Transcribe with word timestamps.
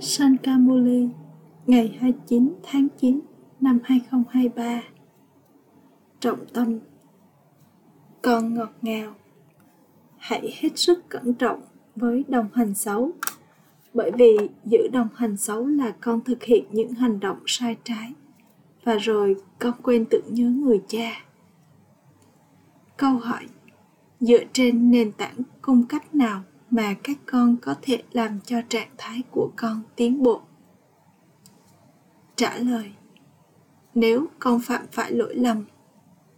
Sankamuli 0.00 1.08
ngày 1.66 1.96
29 2.00 2.54
tháng 2.62 2.88
9 3.00 3.20
năm 3.60 3.78
2023 3.84 4.82
Trọng 6.20 6.46
tâm, 6.52 6.78
Con 8.22 8.54
ngọt 8.54 8.72
ngào. 8.82 9.14
Hãy 10.16 10.54
hết 10.58 10.78
sức 10.78 11.08
cẩn 11.08 11.34
trọng 11.34 11.60
với 11.96 12.24
đồng 12.28 12.48
hành 12.54 12.74
xấu, 12.74 13.10
bởi 13.94 14.10
vì 14.18 14.36
giữ 14.64 14.78
đồng 14.92 15.08
hành 15.14 15.36
xấu 15.36 15.66
là 15.66 15.94
con 16.00 16.20
thực 16.20 16.42
hiện 16.42 16.64
những 16.70 16.92
hành 16.92 17.20
động 17.20 17.38
sai 17.46 17.76
trái, 17.84 18.12
và 18.84 18.96
rồi 18.96 19.36
con 19.58 19.74
quên 19.82 20.04
tưởng 20.10 20.34
nhớ 20.34 20.50
người 20.50 20.82
cha. 20.88 21.24
Câu 22.96 23.12
hỏi, 23.12 23.46
dựa 24.20 24.44
trên 24.52 24.90
nền 24.90 25.12
tảng 25.12 25.36
cung 25.62 25.86
cách 25.88 26.14
nào? 26.14 26.42
Mà 26.70 26.94
các 27.02 27.18
con 27.26 27.56
có 27.62 27.74
thể 27.82 28.02
làm 28.12 28.40
cho 28.40 28.60
trạng 28.68 28.88
thái 28.98 29.22
của 29.30 29.50
con 29.56 29.82
tiến 29.96 30.22
bộ. 30.22 30.40
Trả 32.36 32.56
lời, 32.56 32.92
nếu 33.94 34.26
con 34.38 34.60
phạm 34.60 34.82
phải 34.92 35.12
lỗi 35.12 35.34
lầm, 35.34 35.64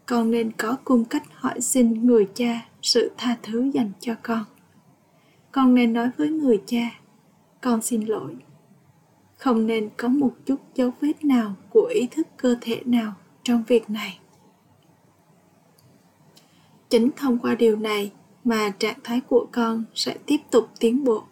con 0.07 0.30
nên 0.30 0.52
có 0.52 0.77
cung 0.85 1.05
cách 1.05 1.23
hỏi 1.35 1.61
xin 1.61 2.07
người 2.07 2.29
cha 2.35 2.69
sự 2.83 3.11
tha 3.16 3.37
thứ 3.43 3.71
dành 3.74 3.93
cho 4.01 4.15
con. 4.23 4.45
Con 5.52 5.74
nên 5.74 5.93
nói 5.93 6.11
với 6.16 6.29
người 6.29 6.62
cha, 6.66 7.01
con 7.60 7.83
xin 7.83 8.05
lỗi. 8.05 8.37
Không 9.37 9.66
nên 9.66 9.91
có 9.97 10.09
một 10.09 10.33
chút 10.47 10.60
dấu 10.74 10.91
vết 11.01 11.24
nào 11.24 11.55
của 11.71 11.91
ý 11.95 12.07
thức 12.07 12.27
cơ 12.37 12.57
thể 12.60 12.83
nào 12.85 13.12
trong 13.43 13.65
việc 13.66 13.91
này. 13.91 14.19
Chính 16.88 17.10
thông 17.16 17.38
qua 17.38 17.55
điều 17.55 17.77
này 17.77 18.12
mà 18.45 18.71
trạng 18.79 18.99
thái 19.05 19.21
của 19.21 19.47
con 19.53 19.85
sẽ 19.95 20.17
tiếp 20.27 20.39
tục 20.51 20.69
tiến 20.80 21.05
bộ. 21.05 21.23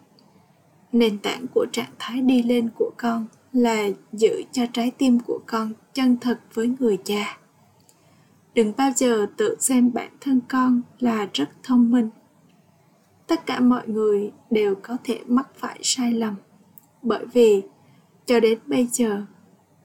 Nền 0.91 1.19
tảng 1.19 1.45
của 1.53 1.65
trạng 1.71 1.91
thái 1.99 2.21
đi 2.21 2.43
lên 2.43 2.69
của 2.75 2.91
con 2.97 3.25
là 3.53 3.87
giữ 4.13 4.43
cho 4.51 4.65
trái 4.73 4.91
tim 4.97 5.19
của 5.19 5.39
con 5.45 5.73
chân 5.93 6.17
thật 6.17 6.39
với 6.53 6.75
người 6.79 6.97
cha. 7.03 7.37
Đừng 8.53 8.73
bao 8.77 8.91
giờ 8.95 9.25
tự 9.37 9.55
xem 9.59 9.93
bản 9.93 10.09
thân 10.21 10.39
con 10.47 10.81
là 10.99 11.27
rất 11.33 11.49
thông 11.63 11.91
minh. 11.91 12.09
Tất 13.27 13.45
cả 13.45 13.59
mọi 13.59 13.87
người 13.87 14.31
đều 14.49 14.75
có 14.75 14.97
thể 15.03 15.19
mắc 15.27 15.47
phải 15.55 15.79
sai 15.83 16.11
lầm, 16.13 16.35
bởi 17.01 17.25
vì 17.33 17.61
cho 18.25 18.39
đến 18.39 18.59
bây 18.65 18.87
giờ, 18.87 19.25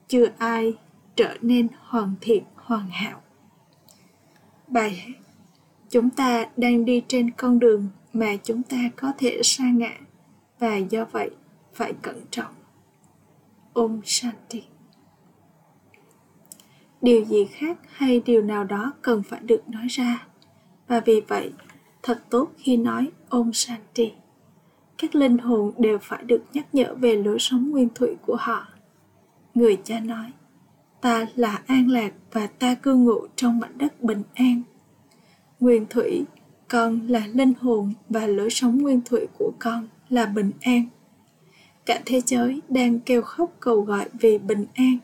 chưa 0.07 0.25
ai 0.37 0.73
trở 1.15 1.37
nên 1.41 1.67
hoàn 1.79 2.15
thiện, 2.21 2.43
hoàn 2.55 2.89
hảo. 2.89 3.21
Bài 4.67 4.95
hát 4.95 5.24
chúng 5.89 6.09
ta 6.09 6.45
đang 6.57 6.85
đi 6.85 7.03
trên 7.07 7.31
con 7.31 7.59
đường 7.59 7.89
mà 8.13 8.35
chúng 8.43 8.63
ta 8.63 8.77
có 8.95 9.13
thể 9.17 9.41
sa 9.43 9.63
ngã. 9.63 9.97
Và 10.59 10.77
do 10.77 11.05
vậy, 11.11 11.29
phải 11.73 11.93
cẩn 12.01 12.21
trọng. 12.31 12.53
Om 13.73 14.01
shanti. 14.03 14.63
Điều 17.01 17.25
gì 17.25 17.45
khác 17.45 17.77
hay 17.89 18.21
điều 18.25 18.41
nào 18.41 18.63
đó 18.63 18.93
cần 19.01 19.23
phải 19.23 19.39
được 19.39 19.69
nói 19.69 19.87
ra? 19.87 20.27
Và 20.87 20.99
vì 20.99 21.21
vậy, 21.27 21.53
thật 22.03 22.23
tốt 22.29 22.51
khi 22.57 22.77
nói 22.77 23.11
om 23.29 23.53
shanti. 23.53 24.11
Các 24.97 25.15
linh 25.15 25.37
hồn 25.37 25.73
đều 25.77 25.97
phải 26.01 26.23
được 26.23 26.43
nhắc 26.53 26.75
nhở 26.75 26.95
về 26.95 27.15
lối 27.15 27.39
sống 27.39 27.69
nguyên 27.71 27.89
thủy 27.95 28.15
của 28.25 28.35
họ. 28.39 28.67
Người 29.53 29.77
cha 29.83 29.99
nói, 29.99 30.31
ta 31.01 31.25
là 31.35 31.61
an 31.67 31.87
lạc 31.87 32.13
và 32.31 32.47
ta 32.47 32.75
cư 32.75 32.95
ngụ 32.95 33.27
trong 33.35 33.59
mảnh 33.59 33.77
đất 33.77 34.01
bình 34.01 34.23
an 34.33 34.61
nguyên 35.59 35.85
thủy, 35.89 36.25
con 36.67 37.07
là 37.07 37.27
linh 37.27 37.53
hồn 37.59 37.93
và 38.09 38.27
lối 38.27 38.49
sống 38.49 38.77
nguyên 38.77 39.01
thủy 39.05 39.27
của 39.39 39.51
con 39.59 39.87
là 40.09 40.25
bình 40.25 40.51
an. 40.61 40.85
Cả 41.85 42.01
thế 42.05 42.21
giới 42.21 42.61
đang 42.69 42.99
kêu 42.99 43.21
khóc 43.21 43.51
cầu 43.59 43.81
gọi 43.81 44.09
vì 44.19 44.37
bình 44.37 44.65
an, 44.75 44.97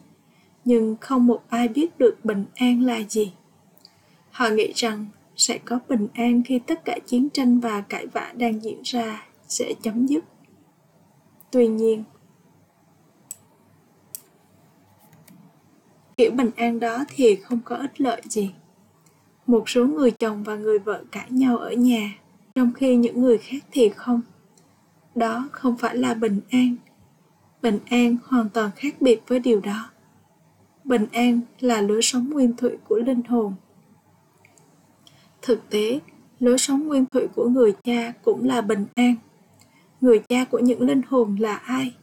nhưng 0.66 0.96
không 1.02 1.28
một 1.28 1.44
ai 1.50 1.68
biết 1.68 1.98
được 1.98 2.26
bình 2.26 2.46
an 2.56 2.86
là 2.86 3.02
gì. 3.10 3.34
Họ 4.32 4.50
nghĩ 4.50 4.72
rằng 4.76 5.06
sẽ 5.36 5.58
có 5.58 5.80
bình 5.90 6.08
an 6.14 6.44
khi 6.46 6.60
tất 6.60 6.86
cả 6.86 6.98
chiến 7.08 7.30
tranh 7.30 7.60
và 7.60 7.82
cãi 7.82 8.08
vã 8.08 8.34
đang 8.38 8.64
diễn 8.64 8.82
ra 8.84 9.28
sẽ 9.48 9.74
chấm 9.82 10.08
dứt. 10.08 10.24
Tuy 11.52 11.68
nhiên, 11.68 12.04
kiểu 16.18 16.32
bình 16.32 16.52
an 16.56 16.80
đó 16.80 17.06
thì 17.10 17.36
không 17.36 17.60
có 17.66 17.76
ích 17.76 18.02
lợi 18.02 18.22
gì 18.30 18.52
một 19.48 19.70
số 19.70 19.86
người 19.86 20.12
chồng 20.12 20.44
và 20.44 20.56
người 20.56 20.80
vợ 20.80 21.04
cãi 21.12 21.28
nhau 21.30 21.58
ở 21.58 21.72
nhà, 21.72 22.18
trong 22.56 22.74
khi 22.74 22.96
những 22.96 23.22
người 23.22 23.38
khác 23.38 23.64
thì 23.72 23.90
không. 23.90 24.22
Đó 25.16 25.50
không 25.52 25.78
phải 25.78 25.98
là 25.98 26.14
bình 26.14 26.40
an. 26.50 26.76
Bình 27.62 27.80
an 27.90 28.18
hoàn 28.26 28.50
toàn 28.50 28.72
khác 28.76 29.02
biệt 29.02 29.22
với 29.28 29.40
điều 29.40 29.62
đó. 29.62 29.90
Bình 30.84 31.06
an 31.12 31.42
là 31.60 31.82
lối 31.82 32.02
sống 32.02 32.30
nguyên 32.30 32.56
thủy 32.56 32.72
của 32.88 32.96
linh 32.96 33.22
hồn. 33.24 33.54
Thực 35.42 35.70
tế, 35.70 36.00
lối 36.40 36.58
sống 36.58 36.88
nguyên 36.88 37.06
thủy 37.06 37.28
của 37.36 37.50
người 37.50 37.76
cha 37.84 38.14
cũng 38.24 38.46
là 38.46 38.62
bình 38.62 38.86
an. 38.96 39.16
Người 40.02 40.20
cha 40.30 40.46
của 40.46 40.60
những 40.60 40.82
linh 40.82 41.02
hồn 41.08 41.36
là 41.40 41.56
ai? 41.56 41.96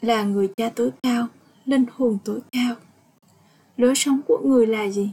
Là 0.00 0.22
người 0.22 0.48
cha 0.56 0.70
tối 0.74 0.90
cao, 1.02 1.26
linh 1.64 1.84
hồn 1.92 2.18
tối 2.24 2.40
cao. 2.52 2.74
Lối 3.76 3.94
sống 3.94 4.20
của 4.26 4.38
người 4.44 4.66
là 4.66 4.88
gì? 4.88 5.10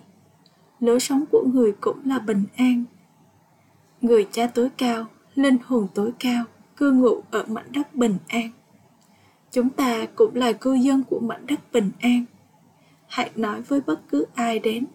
Lối 0.80 1.00
sống 1.00 1.26
của 1.32 1.44
người 1.54 1.72
cũng 1.82 2.00
là 2.06 2.20
bình 2.20 2.44
an. 2.56 2.84
Người 4.02 4.28
cha 4.32 4.48
tối 4.48 4.70
cao, 4.78 5.06
linh 5.36 5.58
hồn 5.66 5.88
tối 5.94 6.12
cao, 6.20 6.44
cư 6.78 6.92
ngụ 6.92 7.22
ở 7.32 7.46
mảnh 7.48 7.72
đất 7.72 7.96
bình 7.96 8.18
an. 8.28 8.50
Chúng 9.52 9.70
ta 9.70 10.06
cũng 10.16 10.36
là 10.36 10.52
cư 10.52 10.74
dân 10.74 11.04
của 11.10 11.20
mảnh 11.20 11.46
đất 11.48 11.60
bình 11.72 11.92
an. 12.00 12.26
Hãy 13.08 13.32
nói 13.36 13.62
với 13.62 13.82
bất 13.82 14.02
cứ 14.10 14.26
ai 14.34 14.60
đến, 14.60 14.86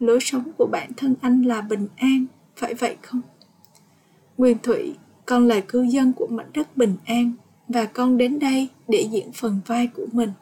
lối 0.00 0.18
sống 0.20 0.52
của 0.58 0.66
bản 0.72 0.90
thân 0.96 1.14
anh 1.20 1.42
là 1.42 1.60
bình 1.60 1.88
an, 1.96 2.26
phải 2.56 2.74
vậy 2.74 2.96
không? 3.02 3.20
Nguyên 4.38 4.58
thủy, 4.62 4.94
con 5.26 5.48
là 5.48 5.60
cư 5.60 5.82
dân 5.82 6.12
của 6.12 6.26
mảnh 6.30 6.50
đất 6.54 6.76
bình 6.76 6.96
an 7.04 7.32
và 7.68 7.84
con 7.84 8.16
đến 8.16 8.38
đây 8.38 8.68
để 8.88 9.08
diễn 9.12 9.32
phần 9.32 9.60
vai 9.66 9.86
của 9.86 10.06
mình. 10.12 10.32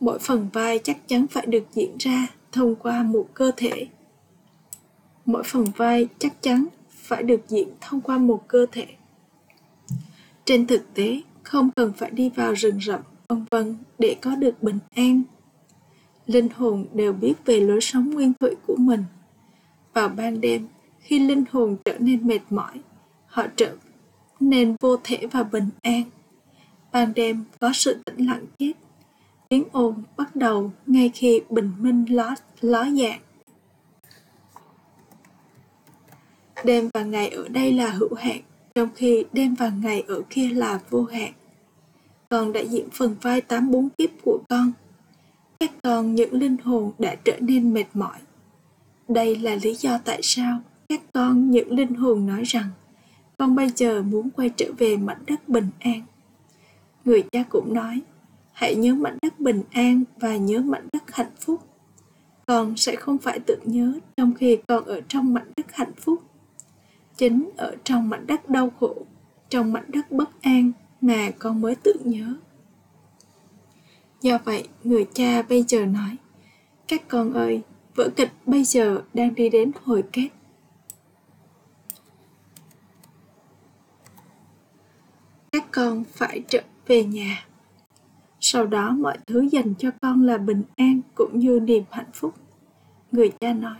Mỗi 0.00 0.18
phần 0.18 0.48
vai 0.52 0.78
chắc 0.78 1.08
chắn 1.08 1.26
phải 1.26 1.46
được 1.46 1.64
diễn 1.74 1.96
ra 1.98 2.26
thông 2.52 2.76
qua 2.76 3.02
một 3.02 3.28
cơ 3.34 3.50
thể. 3.56 3.86
Mỗi 5.24 5.42
phần 5.42 5.64
vai 5.76 6.08
chắc 6.18 6.42
chắn 6.42 6.66
phải 6.90 7.22
được 7.22 7.40
diễn 7.48 7.68
thông 7.80 8.00
qua 8.00 8.18
một 8.18 8.48
cơ 8.48 8.66
thể. 8.72 8.86
Trên 10.44 10.66
thực 10.66 10.94
tế, 10.94 11.22
không 11.42 11.70
cần 11.70 11.92
phải 11.92 12.10
đi 12.10 12.30
vào 12.30 12.52
rừng 12.52 12.80
rậm, 12.80 13.00
vân 13.28 13.44
vân, 13.50 13.76
để 13.98 14.16
có 14.20 14.36
được 14.36 14.62
bình 14.62 14.78
an. 14.94 15.22
Linh 16.26 16.48
hồn 16.48 16.86
đều 16.94 17.12
biết 17.12 17.34
về 17.44 17.60
lối 17.60 17.80
sống 17.80 18.10
nguyên 18.10 18.32
thủy 18.40 18.50
của 18.66 18.76
mình. 18.78 19.04
Vào 19.92 20.08
ban 20.08 20.40
đêm, 20.40 20.68
khi 20.98 21.18
linh 21.18 21.44
hồn 21.50 21.76
trở 21.84 21.98
nên 21.98 22.26
mệt 22.26 22.40
mỏi, 22.50 22.80
họ 23.26 23.46
trở 23.56 23.76
nên 24.40 24.76
vô 24.80 24.96
thể 25.04 25.26
và 25.32 25.42
bình 25.42 25.70
an. 25.82 26.02
Ban 26.92 27.14
đêm 27.14 27.44
có 27.60 27.70
sự 27.74 28.02
tĩnh 28.04 28.26
lặng 28.26 28.44
chết 28.58 28.72
tiếng 29.48 29.64
ồn 29.72 30.02
bắt 30.16 30.36
đầu 30.36 30.72
ngay 30.86 31.10
khi 31.14 31.40
bình 31.50 31.72
minh 31.78 32.04
ló 32.08 32.34
ló 32.60 32.84
dạng. 32.84 33.20
Đêm 36.64 36.90
và 36.94 37.02
ngày 37.02 37.28
ở 37.28 37.48
đây 37.48 37.72
là 37.72 37.90
hữu 37.90 38.14
hạn, 38.14 38.40
trong 38.74 38.88
khi 38.94 39.24
đêm 39.32 39.54
và 39.54 39.68
ngày 39.82 40.04
ở 40.08 40.22
kia 40.30 40.48
là 40.48 40.80
vô 40.90 41.04
hạn. 41.04 41.32
Con 42.28 42.52
đã 42.52 42.60
diễn 42.60 42.88
phần 42.92 43.16
vai 43.22 43.40
tám 43.40 43.70
bốn 43.70 43.88
kiếp 43.88 44.10
của 44.24 44.38
con, 44.48 44.72
các 45.60 45.70
con, 45.82 46.14
những 46.14 46.32
linh 46.32 46.56
hồn 46.64 46.92
đã 46.98 47.14
trở 47.24 47.36
nên 47.40 47.74
mệt 47.74 47.86
mỏi. 47.94 48.18
Đây 49.08 49.36
là 49.36 49.54
lý 49.62 49.74
do 49.74 49.98
tại 50.04 50.20
sao 50.22 50.60
các 50.88 51.00
con, 51.12 51.50
những 51.50 51.72
linh 51.72 51.94
hồn 51.94 52.26
nói 52.26 52.42
rằng, 52.44 52.68
con 53.38 53.56
bây 53.56 53.70
giờ 53.76 54.02
muốn 54.02 54.30
quay 54.30 54.50
trở 54.56 54.72
về 54.78 54.96
mảnh 54.96 55.22
đất 55.26 55.48
bình 55.48 55.70
an. 55.80 56.02
Người 57.04 57.22
cha 57.32 57.42
cũng 57.50 57.74
nói, 57.74 58.00
hãy 58.52 58.74
nhớ 58.74 58.94
mảnh 58.94 59.17
bình 59.40 59.62
an 59.70 60.04
và 60.20 60.36
nhớ 60.36 60.60
mảnh 60.60 60.88
đất 60.92 61.02
hạnh 61.12 61.32
phúc. 61.40 61.60
Con 62.46 62.76
sẽ 62.76 62.96
không 62.96 63.18
phải 63.18 63.40
tự 63.40 63.56
nhớ 63.64 63.92
trong 64.16 64.34
khi 64.34 64.58
con 64.68 64.84
ở 64.84 65.00
trong 65.08 65.34
mảnh 65.34 65.52
đất 65.56 65.66
hạnh 65.72 65.92
phúc. 65.96 66.22
Chính 67.16 67.50
ở 67.56 67.76
trong 67.84 68.08
mảnh 68.08 68.26
đất 68.26 68.48
đau 68.48 68.70
khổ, 68.80 69.06
trong 69.48 69.72
mảnh 69.72 69.84
đất 69.88 70.10
bất 70.10 70.42
an 70.42 70.72
mà 71.00 71.30
con 71.38 71.60
mới 71.60 71.74
tự 71.74 71.92
nhớ. 72.04 72.34
Do 74.20 74.38
vậy, 74.44 74.68
người 74.84 75.06
cha 75.14 75.42
bây 75.42 75.62
giờ 75.62 75.86
nói, 75.86 76.16
các 76.88 77.08
con 77.08 77.32
ơi, 77.32 77.62
vở 77.94 78.08
kịch 78.16 78.30
bây 78.46 78.64
giờ 78.64 79.02
đang 79.14 79.34
đi 79.34 79.48
đến 79.48 79.72
hồi 79.84 80.04
kết. 80.12 80.28
Các 85.52 85.64
con 85.70 86.04
phải 86.04 86.42
trở 86.48 86.62
về 86.86 87.04
nhà 87.04 87.47
sau 88.50 88.66
đó 88.66 88.90
mọi 88.98 89.18
thứ 89.26 89.40
dành 89.40 89.74
cho 89.78 89.90
con 90.02 90.22
là 90.22 90.38
bình 90.38 90.62
an 90.76 91.00
cũng 91.14 91.38
như 91.38 91.60
niềm 91.60 91.84
hạnh 91.90 92.12
phúc. 92.12 92.34
Người 93.12 93.32
cha 93.40 93.52
nói, 93.52 93.76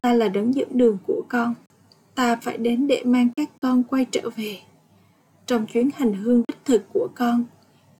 ta 0.00 0.12
là 0.12 0.28
đấng 0.28 0.54
dẫn 0.54 0.68
đường 0.72 0.98
của 1.06 1.22
con. 1.28 1.54
Ta 2.14 2.36
phải 2.36 2.58
đến 2.58 2.86
để 2.86 3.02
mang 3.04 3.28
các 3.36 3.50
con 3.60 3.82
quay 3.82 4.06
trở 4.10 4.30
về. 4.36 4.58
Trong 5.46 5.66
chuyến 5.66 5.90
hành 5.94 6.12
hương 6.12 6.42
đích 6.48 6.64
thực 6.64 6.82
của 6.92 7.08
con, 7.14 7.44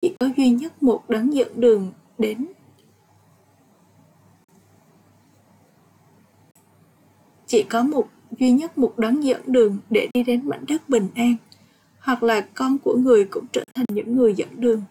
chỉ 0.00 0.14
có 0.20 0.28
duy 0.37 0.50
nhất 0.50 0.82
một 0.82 1.11
đấng 1.11 1.34
dẫn 1.34 1.61
đường 1.61 1.93
đến. 2.19 2.46
Chỉ 7.46 7.62
có 7.62 7.82
một, 7.82 8.08
duy 8.38 8.50
nhất 8.50 8.78
một 8.78 8.99
đấng 8.99 9.25
dẫn 9.25 9.40
đường 9.46 9.78
để 9.90 10.08
đi 10.14 10.22
đến 10.22 10.49
mảnh 10.49 10.64
đất 10.69 10.88
bình 10.88 11.08
an, 11.14 11.37
hoặc 11.99 12.22
là 12.22 12.40
con 12.55 12.78
của 12.78 12.96
người 12.96 13.25
cũng 13.25 13.44
trở 13.52 13.64
thành 13.75 13.87
những 13.88 14.16
người 14.16 14.34
dẫn 14.34 14.49
đường 14.56 14.82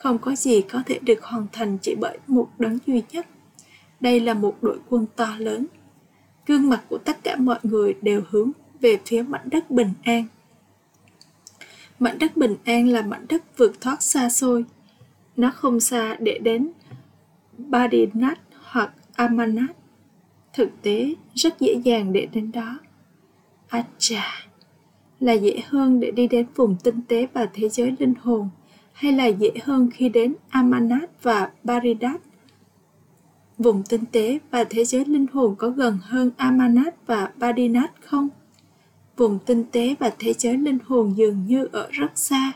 không 0.00 0.18
có 0.18 0.34
gì 0.34 0.62
có 0.62 0.82
thể 0.86 0.98
được 1.02 1.22
hoàn 1.22 1.46
thành 1.52 1.78
chỉ 1.82 1.94
bởi 2.00 2.18
một 2.26 2.48
đấng 2.58 2.78
duy 2.86 3.02
nhất. 3.12 3.26
Đây 4.00 4.20
là 4.20 4.34
một 4.34 4.56
đội 4.62 4.78
quân 4.88 5.06
to 5.16 5.36
lớn. 5.38 5.66
Gương 6.46 6.68
mặt 6.68 6.84
của 6.88 6.98
tất 6.98 7.24
cả 7.24 7.36
mọi 7.36 7.58
người 7.62 7.94
đều 8.02 8.22
hướng 8.30 8.50
về 8.80 8.98
phía 9.06 9.22
mảnh 9.22 9.48
đất 9.50 9.70
bình 9.70 9.92
an. 10.02 10.24
Mảnh 11.98 12.18
đất 12.18 12.36
bình 12.36 12.56
an 12.64 12.88
là 12.88 13.02
mảnh 13.02 13.26
đất 13.28 13.42
vượt 13.56 13.80
thoát 13.80 14.02
xa 14.02 14.28
xôi. 14.28 14.64
Nó 15.36 15.50
không 15.50 15.80
xa 15.80 16.16
để 16.20 16.38
đến 16.38 16.70
Badinat 17.58 18.38
hoặc 18.64 18.92
Amanat. 19.14 19.76
Thực 20.52 20.82
tế, 20.82 21.14
rất 21.34 21.60
dễ 21.60 21.74
dàng 21.84 22.12
để 22.12 22.28
đến 22.32 22.52
đó. 22.52 22.78
Acha 23.68 24.24
là 25.20 25.32
dễ 25.32 25.62
hơn 25.66 26.00
để 26.00 26.10
đi 26.10 26.28
đến 26.28 26.46
vùng 26.54 26.76
tinh 26.84 27.00
tế 27.08 27.26
và 27.32 27.48
thế 27.54 27.68
giới 27.68 27.94
linh 27.98 28.14
hồn 28.20 28.48
hay 29.00 29.12
là 29.12 29.26
dễ 29.26 29.50
hơn 29.62 29.90
khi 29.90 30.08
đến 30.08 30.34
Amanat 30.48 31.22
và 31.22 31.50
Baridat 31.64 32.20
vùng 33.62 33.82
tinh 33.82 34.04
tế 34.12 34.38
và 34.50 34.64
thế 34.64 34.84
giới 34.84 35.04
linh 35.04 35.26
hồn 35.32 35.54
có 35.58 35.70
gần 35.70 35.98
hơn 36.02 36.30
Amanat 36.36 37.06
và 37.06 37.32
Badinat 37.36 37.90
không? 38.00 38.28
Vùng 39.16 39.38
tinh 39.46 39.64
tế 39.72 39.94
và 39.98 40.12
thế 40.18 40.32
giới 40.32 40.56
linh 40.56 40.78
hồn 40.86 41.14
dường 41.16 41.46
như 41.46 41.68
ở 41.72 41.88
rất 41.90 42.18
xa, 42.18 42.52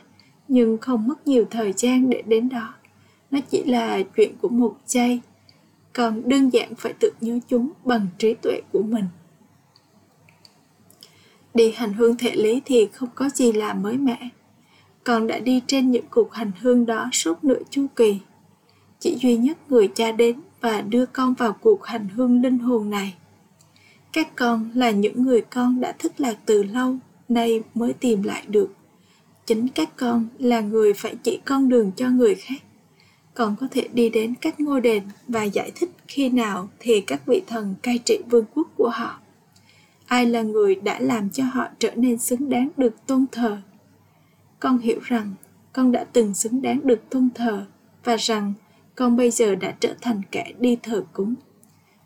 nhưng 0.49 0.79
không 0.79 1.09
mất 1.09 1.27
nhiều 1.27 1.45
thời 1.51 1.73
gian 1.77 2.11
để 2.11 2.23
đến 2.23 2.49
đó. 2.49 2.75
Nó 3.31 3.41
chỉ 3.51 3.65
là 3.65 4.03
chuyện 4.17 4.33
của 4.43 4.49
một 4.49 4.77
giây, 4.87 5.21
còn 5.93 6.29
đơn 6.29 6.53
giản 6.53 6.75
phải 6.75 6.93
tự 6.93 7.11
nhớ 7.21 7.39
chúng 7.49 7.71
bằng 7.85 8.07
trí 8.19 8.35
tuệ 8.35 8.61
của 8.73 8.83
mình. 8.83 9.05
Đi 11.55 11.73
hành 11.73 11.93
hương 11.93 12.17
thể 12.17 12.37
lý 12.37 12.63
thì 12.65 12.89
không 12.93 13.09
có 13.15 13.29
gì 13.29 13.53
là 13.53 13.75
mới 13.75 13.99
mẻ, 13.99 14.29
còn 15.05 15.27
đã 15.27 15.39
đi 15.39 15.63
trên 15.67 15.91
những 15.91 16.05
cuộc 16.11 16.33
hành 16.33 16.51
hương 16.61 16.87
đó 16.87 17.09
suốt 17.13 17.45
nửa 17.45 17.59
chu 17.71 17.87
kỳ. 17.97 18.19
Chỉ 19.01 19.17
duy 19.21 19.37
nhất 19.37 19.59
người 19.69 19.89
cha 19.95 20.13
đến 20.13 20.41
và 20.61 20.81
đưa 20.81 21.07
con 21.07 21.35
vào 21.35 21.53
cuộc 21.61 21.85
hành 21.85 22.09
hương 22.09 22.43
linh 22.43 22.59
hồn 22.59 22.91
này. 22.91 23.15
Các 24.13 24.37
con 24.37 24.71
là 24.75 24.91
những 24.91 25.23
người 25.23 25.41
con 25.41 25.81
đã 25.81 25.93
thất 25.99 26.21
lạc 26.21 26.37
từ 26.47 26.63
lâu, 26.63 26.97
nay 27.29 27.63
mới 27.75 27.93
tìm 27.93 28.23
lại 28.23 28.45
được. 28.49 28.75
Chính 29.47 29.69
các 29.69 29.97
con 29.97 30.29
là 30.39 30.61
người 30.61 30.93
phải 30.93 31.17
chỉ 31.23 31.41
con 31.45 31.69
đường 31.69 31.93
cho 31.97 32.09
người 32.09 32.35
khác. 32.35 32.63
Còn 33.35 33.57
có 33.61 33.69
thể 33.71 33.89
đi 33.93 34.09
đến 34.09 34.35
các 34.41 34.61
ngôi 34.61 34.81
đền 34.81 35.03
và 35.29 35.43
giải 35.43 35.73
thích 35.75 35.91
khi 36.09 36.29
nào 36.29 36.69
thì 36.79 37.01
các 37.01 37.27
vị 37.27 37.43
thần 37.47 37.75
cai 37.83 37.99
trị 37.99 38.19
vương 38.31 38.45
quốc 38.55 38.69
của 38.77 38.89
họ. 38.89 39.19
Ai 40.07 40.27
là 40.27 40.43
người 40.43 40.75
đã 40.75 41.01
làm 41.01 41.31
cho 41.31 41.45
họ 41.45 41.67
trở 41.79 41.91
nên 41.95 42.19
xứng 42.19 42.49
đáng 42.49 42.69
được 42.77 43.07
tôn 43.07 43.27
thờ? 43.33 43.59
Con 44.65 44.79
hiểu 44.79 44.99
rằng 45.03 45.35
con 45.73 45.93
đã 45.93 46.05
từng 46.13 46.35
xứng 46.35 46.63
đáng 46.63 46.81
được 46.85 47.11
tôn 47.11 47.29
thờ 47.35 47.67
và 48.05 48.17
rằng 48.17 48.53
con 48.95 49.17
bây 49.17 49.31
giờ 49.31 49.55
đã 49.55 49.75
trở 49.81 49.95
thành 50.01 50.21
kẻ 50.31 50.53
đi 50.59 50.77
thờ 50.83 51.05
cúng. 51.13 51.35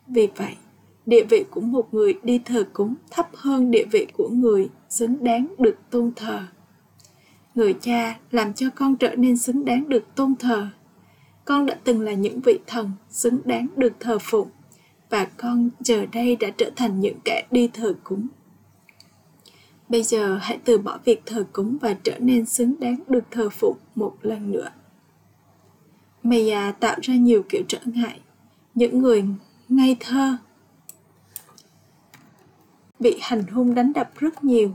Vì 0.06 0.28
vậy, 0.36 0.56
địa 1.06 1.24
vị 1.24 1.44
của 1.50 1.60
một 1.60 1.94
người 1.94 2.14
đi 2.22 2.40
thờ 2.44 2.64
cúng 2.72 2.94
thấp 3.10 3.28
hơn 3.34 3.70
địa 3.70 3.84
vị 3.92 4.06
của 4.12 4.28
người 4.28 4.68
xứng 4.88 5.24
đáng 5.24 5.54
được 5.58 5.76
tôn 5.90 6.12
thờ. 6.16 6.40
Người 7.54 7.74
cha 7.80 8.18
làm 8.30 8.52
cho 8.52 8.66
con 8.74 8.96
trở 8.96 9.14
nên 9.16 9.36
xứng 9.36 9.64
đáng 9.64 9.88
được 9.88 10.04
tôn 10.14 10.34
thờ. 10.38 10.68
Con 11.44 11.66
đã 11.66 11.76
từng 11.84 12.00
là 12.00 12.12
những 12.12 12.40
vị 12.40 12.58
thần 12.66 12.90
xứng 13.10 13.40
đáng 13.44 13.68
được 13.76 13.92
thờ 14.00 14.18
phụng 14.20 14.48
và 15.10 15.24
con 15.24 15.70
giờ 15.80 16.06
đây 16.12 16.36
đã 16.36 16.50
trở 16.50 16.70
thành 16.76 17.00
những 17.00 17.18
kẻ 17.24 17.46
đi 17.50 17.68
thờ 17.72 17.94
cúng 18.04 18.28
bây 19.88 20.02
giờ 20.02 20.38
hãy 20.42 20.58
từ 20.64 20.78
bỏ 20.78 20.98
việc 21.04 21.22
thờ 21.26 21.46
cúng 21.52 21.78
và 21.80 21.94
trở 22.04 22.18
nên 22.18 22.46
xứng 22.46 22.74
đáng 22.80 23.02
được 23.08 23.24
thờ 23.30 23.48
phụng 23.50 23.76
một 23.94 24.16
lần 24.22 24.52
nữa 24.52 24.70
Maya 26.22 26.72
tạo 26.72 26.96
ra 27.02 27.14
nhiều 27.14 27.42
kiểu 27.48 27.62
trở 27.68 27.78
ngại. 27.84 28.20
Những 28.74 28.98
người 28.98 29.24
ngây 29.68 29.96
thơ 30.00 30.36
bị 33.00 33.18
hành 33.20 33.42
hung 33.42 33.74
đánh 33.74 33.92
đập 33.92 34.10
rất 34.16 34.44
nhiều. 34.44 34.70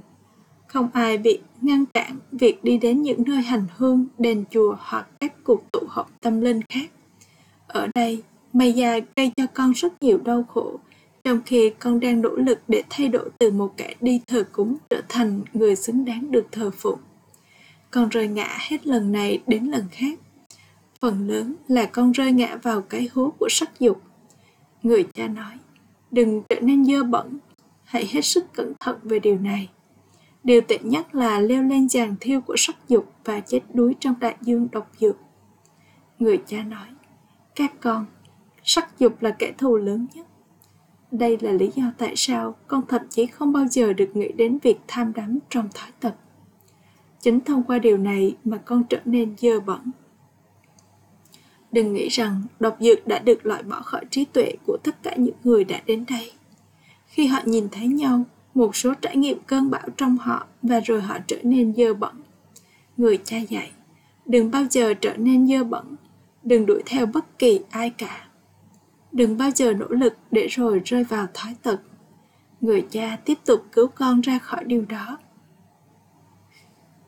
Không 0.68 0.90
ai 0.94 1.18
bị 1.18 1.40
ngăn 1.62 1.86
cản 1.86 2.18
việc 2.32 2.64
đi 2.64 2.78
đến 2.78 3.02
những 3.02 3.24
nơi 3.28 3.42
hành 3.42 3.66
hương, 3.78 4.06
đền 4.18 4.44
chùa 4.52 4.76
hoặc 4.80 5.08
các 5.20 5.44
cuộc 5.44 5.72
tụ 5.72 5.80
họp 5.88 6.22
tâm 6.22 6.42
linh 6.42 6.62
khác. 6.70 6.92
Ở 7.68 7.88
đây, 7.96 8.24
Maya 8.54 9.00
gây 9.16 9.32
cho 9.36 9.44
con 9.54 9.72
rất 9.72 10.04
nhiều 10.04 10.18
đau 10.18 10.44
khổ, 10.44 10.80
trong 11.24 11.42
khi 11.46 11.74
con 11.80 12.00
đang 12.00 12.22
nỗ 12.22 12.36
lực 12.36 12.60
để 12.68 12.84
thay 12.90 13.08
đổi 13.08 13.30
từ 13.40 13.52
một 13.52 13.74
kẻ 13.78 13.96
đi 14.02 14.22
thờ 14.28 14.44
cúng 14.52 14.78
trở 14.90 15.02
thành 15.10 15.42
người 15.54 15.76
xứng 15.76 16.06
đáng 16.06 16.32
được 16.32 16.46
thờ 16.52 16.72
phụng. 16.78 17.00
Con 17.92 18.10
rơi 18.10 18.28
ngã 18.28 18.58
hết 18.70 18.88
lần 18.88 19.12
này 19.12 19.42
đến 19.48 19.66
lần 19.66 19.88
khác 19.92 20.20
phần 21.04 21.28
lớn 21.28 21.56
là 21.68 21.86
con 21.86 22.12
rơi 22.12 22.32
ngã 22.32 22.56
vào 22.64 22.82
cái 22.82 23.10
hố 23.14 23.34
của 23.40 23.48
sắc 23.50 23.80
dục. 23.80 24.02
Người 24.84 25.08
cha 25.14 25.28
nói, 25.28 25.54
đừng 26.12 26.44
trở 26.50 26.60
nên 26.60 26.86
dơ 26.86 27.04
bẩn, 27.04 27.40
hãy 27.84 28.08
hết 28.12 28.22
sức 28.22 28.54
cẩn 28.54 28.74
thận 28.80 28.98
về 29.04 29.20
điều 29.20 29.40
này. 29.40 29.70
Điều 30.44 30.62
tệ 30.62 30.80
nhất 30.84 31.16
là 31.16 31.40
leo 31.40 31.64
lên 31.64 31.90
giàn 31.90 32.16
thiêu 32.20 32.42
của 32.42 32.56
sắc 32.58 32.76
dục 32.88 33.14
và 33.24 33.40
chết 33.40 33.60
đuối 33.74 33.96
trong 34.00 34.16
đại 34.20 34.36
dương 34.42 34.68
độc 34.72 34.92
dược. 35.00 35.16
Người 36.20 36.42
cha 36.48 36.64
nói, 36.64 36.88
các 37.56 37.74
con, 37.82 38.06
sắc 38.64 39.00
dục 39.00 39.22
là 39.22 39.36
kẻ 39.40 39.54
thù 39.58 39.78
lớn 39.78 40.08
nhất. 40.14 40.28
Đây 41.14 41.38
là 41.42 41.52
lý 41.52 41.72
do 41.76 41.84
tại 41.98 42.14
sao 42.16 42.56
con 42.68 42.82
thậm 42.88 43.02
chí 43.10 43.26
không 43.26 43.52
bao 43.52 43.68
giờ 43.68 43.94
được 43.94 44.16
nghĩ 44.16 44.32
đến 44.32 44.58
việc 44.64 44.80
tham 44.88 45.14
đắm 45.14 45.40
trong 45.50 45.70
thói 45.74 45.92
tật. 46.00 46.14
Chính 47.22 47.40
thông 47.40 47.64
qua 47.64 47.80
điều 47.80 47.98
này 47.98 48.36
mà 48.44 48.58
con 48.58 48.84
trở 48.90 49.00
nên 49.06 49.36
dơ 49.38 49.60
bẩn 49.60 49.92
Đừng 51.72 51.94
nghĩ 51.94 52.08
rằng 52.08 52.42
độc 52.60 52.78
dược 52.80 53.08
đã 53.08 53.20
được 53.20 53.46
loại 53.46 53.64
bỏ 53.64 53.82
khỏi 53.82 54.06
trí 54.12 54.26
tuệ 54.26 54.54
của 54.68 54.78
tất 54.84 55.04
cả 55.04 55.16
những 55.16 55.36
người 55.44 55.64
đã 55.64 55.82
đến 55.86 56.06
đây. 56.10 56.32
Khi 57.06 57.28
họ 57.28 57.40
nhìn 57.46 57.68
thấy 57.72 57.88
nhau, 57.88 58.24
một 58.54 58.76
số 58.76 58.94
trải 59.02 59.18
nghiệm 59.18 59.38
cơn 59.48 59.72
bão 59.72 59.90
trong 59.98 60.18
họ 60.18 60.46
và 60.62 60.80
rồi 60.80 61.02
họ 61.02 61.18
trở 61.28 61.38
nên 61.44 61.74
dơ 61.76 61.94
bẩn. 61.94 62.16
Người 62.98 63.18
cha 63.24 63.38
dạy, 63.38 63.72
đừng 64.26 64.52
bao 64.52 64.66
giờ 64.70 64.94
trở 64.94 65.18
nên 65.18 65.48
dơ 65.48 65.64
bẩn, 65.64 65.96
đừng 66.44 66.66
đuổi 66.66 66.84
theo 66.86 67.06
bất 67.06 67.40
kỳ 67.40 67.60
ai 67.70 67.90
cả. 67.90 68.28
Đừng 69.14 69.38
bao 69.38 69.50
giờ 69.56 69.74
nỗ 69.74 69.88
lực 69.90 70.18
để 70.32 70.48
rồi 70.48 70.82
rơi 70.86 71.04
vào 71.04 71.28
thói 71.34 71.56
tật. 71.64 71.80
Người 72.62 72.86
cha 72.90 73.18
tiếp 73.26 73.38
tục 73.46 73.66
cứu 73.72 73.88
con 73.88 74.22
ra 74.22 74.40
khỏi 74.40 74.64
điều 74.64 74.86
đó. 74.90 75.18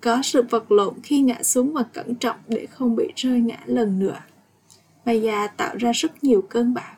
Có 0.02 0.22
sự 0.24 0.42
vật 0.50 0.72
lộn 0.72 0.94
khi 1.04 1.20
ngã 1.20 1.44
xuống 1.44 1.74
và 1.74 1.84
cẩn 1.84 2.16
trọng 2.16 2.38
để 2.48 2.66
không 2.66 2.96
bị 2.96 3.08
rơi 3.16 3.40
ngã 3.40 3.58
lần 3.66 4.00
nữa. 4.00 4.20
Maya 5.06 5.48
tạo 5.48 5.76
ra 5.78 5.92
rất 5.92 6.24
nhiều 6.24 6.42
cơn 6.50 6.74
bão. 6.74 6.96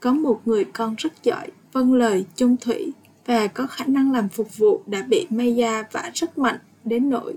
Có 0.00 0.12
một 0.12 0.40
người 0.44 0.64
con 0.64 0.94
rất 0.98 1.12
giỏi, 1.22 1.50
vâng 1.72 1.94
lời, 1.94 2.24
chung 2.36 2.56
thủy 2.56 2.92
và 3.26 3.46
có 3.46 3.66
khả 3.66 3.84
năng 3.84 4.12
làm 4.12 4.28
phục 4.28 4.58
vụ 4.58 4.82
đã 4.86 5.02
bị 5.02 5.26
Maya 5.30 5.82
vả 5.92 6.10
rất 6.14 6.38
mạnh 6.38 6.58
đến 6.84 7.10
nỗi 7.10 7.36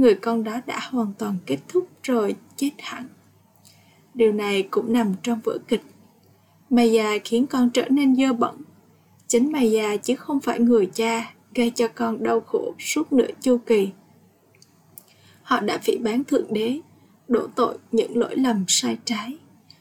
người 0.00 0.14
con 0.14 0.44
đó 0.44 0.60
đã 0.66 0.80
hoàn 0.90 1.12
toàn 1.18 1.36
kết 1.46 1.58
thúc 1.68 1.88
rồi 2.02 2.36
chết 2.56 2.70
hẳn. 2.78 3.06
Điều 4.14 4.32
này 4.32 4.62
cũng 4.62 4.92
nằm 4.92 5.14
trong 5.22 5.40
vở 5.44 5.58
kịch. 5.68 5.82
Maya 6.70 7.18
khiến 7.24 7.46
con 7.46 7.70
trở 7.70 7.88
nên 7.88 8.16
dơ 8.16 8.32
bẩn. 8.32 8.54
Chính 9.26 9.52
Maya 9.52 9.96
chứ 9.96 10.14
không 10.16 10.40
phải 10.40 10.60
người 10.60 10.86
cha 10.94 11.34
gây 11.54 11.72
cho 11.74 11.88
con 11.88 12.22
đau 12.22 12.40
khổ 12.40 12.74
suốt 12.78 13.12
nửa 13.12 13.30
chu 13.40 13.58
kỳ. 13.66 13.88
Họ 15.42 15.60
đã 15.60 15.78
phỉ 15.78 15.98
bán 15.98 16.24
Thượng 16.24 16.54
Đế 16.54 16.80
đổ 17.28 17.46
tội 17.54 17.78
những 17.92 18.16
lỗi 18.18 18.36
lầm 18.36 18.64
sai 18.68 18.98
trái. 19.04 19.38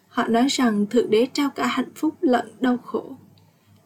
Họ 0.08 0.28
nói 0.28 0.48
rằng 0.50 0.86
Thượng 0.86 1.10
Đế 1.10 1.28
trao 1.34 1.50
cả 1.50 1.68
hạnh 1.68 1.90
phúc 1.96 2.16
lẫn 2.22 2.52
đau 2.60 2.78
khổ. 2.78 3.16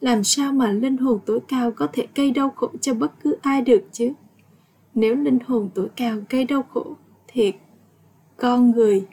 Làm 0.00 0.24
sao 0.24 0.52
mà 0.52 0.72
linh 0.72 0.96
hồn 0.96 1.20
tối 1.26 1.40
cao 1.48 1.70
có 1.70 1.88
thể 1.92 2.06
gây 2.14 2.30
đau 2.30 2.50
khổ 2.50 2.68
cho 2.80 2.94
bất 2.94 3.12
cứ 3.22 3.36
ai 3.42 3.62
được 3.62 3.84
chứ? 3.92 4.12
Nếu 4.94 5.14
linh 5.14 5.38
hồn 5.46 5.70
tối 5.74 5.88
cao 5.96 6.16
gây 6.30 6.44
đau 6.44 6.62
khổ, 6.62 6.96
thì 7.28 7.52
con 8.36 8.70
người 8.70 9.06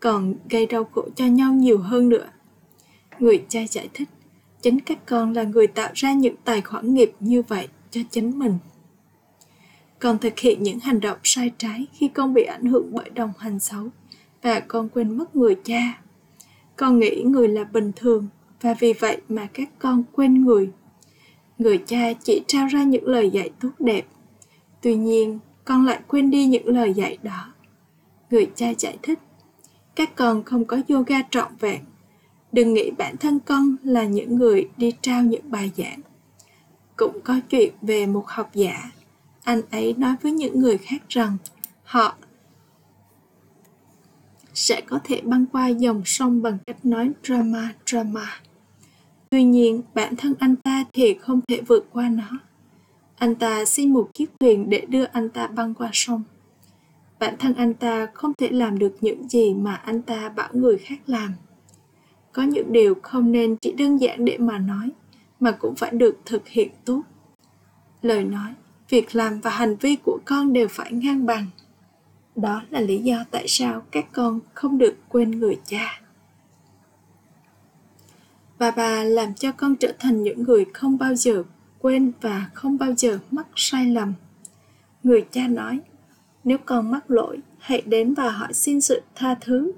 còn 0.00 0.34
gây 0.50 0.66
đau 0.66 0.84
khổ 0.84 1.08
cho 1.16 1.26
nhau 1.26 1.52
nhiều 1.52 1.78
hơn 1.78 2.08
nữa. 2.08 2.26
Người 3.18 3.44
cha 3.48 3.60
giải 3.70 3.88
thích, 3.94 4.08
chính 4.62 4.80
các 4.80 5.06
con 5.06 5.32
là 5.32 5.42
người 5.42 5.66
tạo 5.66 5.90
ra 5.94 6.12
những 6.12 6.34
tài 6.44 6.60
khoản 6.60 6.94
nghiệp 6.94 7.12
như 7.20 7.42
vậy 7.42 7.68
cho 7.90 8.00
chính 8.10 8.38
mình. 8.38 8.58
Con 9.98 10.18
thực 10.18 10.38
hiện 10.38 10.62
những 10.62 10.80
hành 10.80 11.00
động 11.00 11.18
sai 11.22 11.52
trái 11.58 11.86
khi 11.92 12.08
con 12.08 12.34
bị 12.34 12.42
ảnh 12.42 12.64
hưởng 12.64 12.88
bởi 12.92 13.10
đồng 13.10 13.32
hành 13.38 13.58
xấu 13.58 13.88
và 14.42 14.60
con 14.60 14.88
quên 14.88 15.18
mất 15.18 15.36
người 15.36 15.56
cha. 15.64 16.00
Con 16.76 16.98
nghĩ 16.98 17.22
người 17.22 17.48
là 17.48 17.64
bình 17.64 17.92
thường 17.96 18.28
và 18.62 18.74
vì 18.74 18.92
vậy 18.92 19.20
mà 19.28 19.48
các 19.52 19.68
con 19.78 20.04
quên 20.12 20.44
người. 20.44 20.70
Người 21.58 21.78
cha 21.86 22.12
chỉ 22.22 22.42
trao 22.46 22.66
ra 22.66 22.84
những 22.84 23.06
lời 23.06 23.30
dạy 23.30 23.50
tốt 23.60 23.70
đẹp. 23.78 24.06
Tuy 24.82 24.96
nhiên 24.96 25.38
con 25.64 25.86
lại 25.86 26.00
quên 26.06 26.30
đi 26.30 26.46
những 26.46 26.68
lời 26.68 26.94
dạy 26.94 27.18
đó. 27.22 27.52
Người 28.30 28.50
cha 28.54 28.72
giải 28.78 28.98
thích, 29.02 29.18
các 29.98 30.16
con 30.16 30.44
không 30.44 30.64
có 30.64 30.80
yoga 30.88 31.16
trọn 31.30 31.52
vẹn. 31.60 31.80
Đừng 32.52 32.74
nghĩ 32.74 32.90
bản 32.98 33.16
thân 33.16 33.38
con 33.40 33.76
là 33.84 34.04
những 34.04 34.36
người 34.36 34.68
đi 34.76 34.92
trao 35.02 35.22
những 35.22 35.50
bài 35.50 35.70
giảng. 35.76 36.00
Cũng 36.96 37.20
có 37.24 37.40
chuyện 37.50 37.74
về 37.82 38.06
một 38.06 38.24
học 38.26 38.50
giả. 38.54 38.90
Anh 39.44 39.62
ấy 39.70 39.94
nói 39.98 40.14
với 40.22 40.32
những 40.32 40.60
người 40.60 40.78
khác 40.78 41.02
rằng 41.08 41.36
họ 41.84 42.16
sẽ 44.54 44.80
có 44.80 45.00
thể 45.04 45.20
băng 45.20 45.46
qua 45.46 45.68
dòng 45.68 46.02
sông 46.04 46.42
bằng 46.42 46.58
cách 46.66 46.84
nói 46.84 47.10
drama 47.24 47.74
drama. 47.86 48.40
Tuy 49.30 49.44
nhiên, 49.44 49.82
bản 49.94 50.16
thân 50.16 50.34
anh 50.38 50.56
ta 50.56 50.84
thì 50.92 51.14
không 51.14 51.40
thể 51.48 51.60
vượt 51.66 51.86
qua 51.92 52.08
nó. 52.08 52.38
Anh 53.16 53.34
ta 53.34 53.64
xin 53.64 53.92
một 53.92 54.10
chiếc 54.14 54.30
thuyền 54.40 54.70
để 54.70 54.86
đưa 54.88 55.04
anh 55.04 55.28
ta 55.28 55.46
băng 55.46 55.74
qua 55.74 55.90
sông. 55.92 56.22
Bản 57.20 57.34
thân 57.38 57.54
anh 57.54 57.74
ta 57.74 58.06
không 58.14 58.32
thể 58.34 58.48
làm 58.48 58.78
được 58.78 58.96
những 59.00 59.28
gì 59.28 59.54
mà 59.54 59.74
anh 59.74 60.02
ta 60.02 60.28
bảo 60.28 60.48
người 60.52 60.78
khác 60.78 60.98
làm. 61.06 61.32
Có 62.32 62.42
những 62.42 62.72
điều 62.72 62.94
không 63.02 63.32
nên 63.32 63.56
chỉ 63.56 63.72
đơn 63.72 64.00
giản 64.00 64.24
để 64.24 64.38
mà 64.38 64.58
nói, 64.58 64.90
mà 65.40 65.50
cũng 65.52 65.74
phải 65.74 65.90
được 65.90 66.18
thực 66.26 66.48
hiện 66.48 66.70
tốt. 66.84 67.02
Lời 68.02 68.24
nói, 68.24 68.54
việc 68.88 69.14
làm 69.14 69.40
và 69.40 69.50
hành 69.50 69.76
vi 69.76 69.96
của 70.04 70.18
con 70.24 70.52
đều 70.52 70.68
phải 70.70 70.92
ngang 70.92 71.26
bằng. 71.26 71.46
Đó 72.36 72.62
là 72.70 72.80
lý 72.80 72.98
do 72.98 73.24
tại 73.30 73.44
sao 73.48 73.82
các 73.90 74.06
con 74.12 74.40
không 74.54 74.78
được 74.78 74.96
quên 75.08 75.30
người 75.30 75.58
cha. 75.64 76.00
Và 78.58 78.70
bà 78.70 79.04
làm 79.04 79.34
cho 79.34 79.52
con 79.52 79.76
trở 79.76 79.92
thành 79.98 80.22
những 80.22 80.42
người 80.42 80.64
không 80.74 80.98
bao 80.98 81.14
giờ 81.14 81.42
quên 81.78 82.12
và 82.20 82.50
không 82.54 82.78
bao 82.78 82.92
giờ 82.96 83.18
mắc 83.30 83.46
sai 83.56 83.86
lầm. 83.86 84.12
Người 85.02 85.26
cha 85.30 85.48
nói, 85.48 85.80
nếu 86.48 86.58
con 86.64 86.90
mắc 86.90 87.10
lỗi, 87.10 87.38
hãy 87.58 87.82
đến 87.86 88.14
và 88.14 88.30
hỏi 88.30 88.52
xin 88.54 88.80
sự 88.80 89.02
tha 89.14 89.34
thứ 89.40 89.72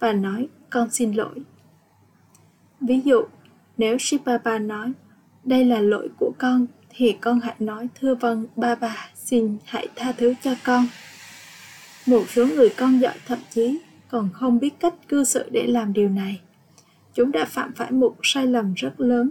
và 0.00 0.12
nói 0.12 0.48
con 0.70 0.90
xin 0.90 1.12
lỗi. 1.12 1.34
Ví 2.80 3.00
dụ, 3.04 3.22
nếu 3.76 3.98
Shibaba 3.98 4.58
nói, 4.58 4.92
đây 5.44 5.64
là 5.64 5.80
lỗi 5.80 6.08
của 6.18 6.32
con, 6.38 6.66
thì 6.90 7.12
con 7.20 7.40
hãy 7.40 7.54
nói 7.58 7.88
thưa 8.00 8.14
vâng 8.14 8.46
ba 8.56 8.74
bà, 8.74 9.10
xin 9.14 9.58
hãy 9.64 9.88
tha 9.96 10.12
thứ 10.12 10.34
cho 10.42 10.54
con. 10.64 10.86
Một 12.06 12.24
số 12.28 12.46
người 12.46 12.68
con 12.76 13.00
giỏi 13.00 13.14
thậm 13.26 13.38
chí 13.50 13.78
còn 14.08 14.28
không 14.32 14.58
biết 14.58 14.80
cách 14.80 14.94
cư 15.08 15.24
xử 15.24 15.50
để 15.50 15.66
làm 15.66 15.92
điều 15.92 16.08
này. 16.08 16.40
Chúng 17.14 17.32
đã 17.32 17.44
phạm 17.44 17.72
phải 17.72 17.92
một 17.92 18.16
sai 18.22 18.46
lầm 18.46 18.74
rất 18.74 19.00
lớn, 19.00 19.30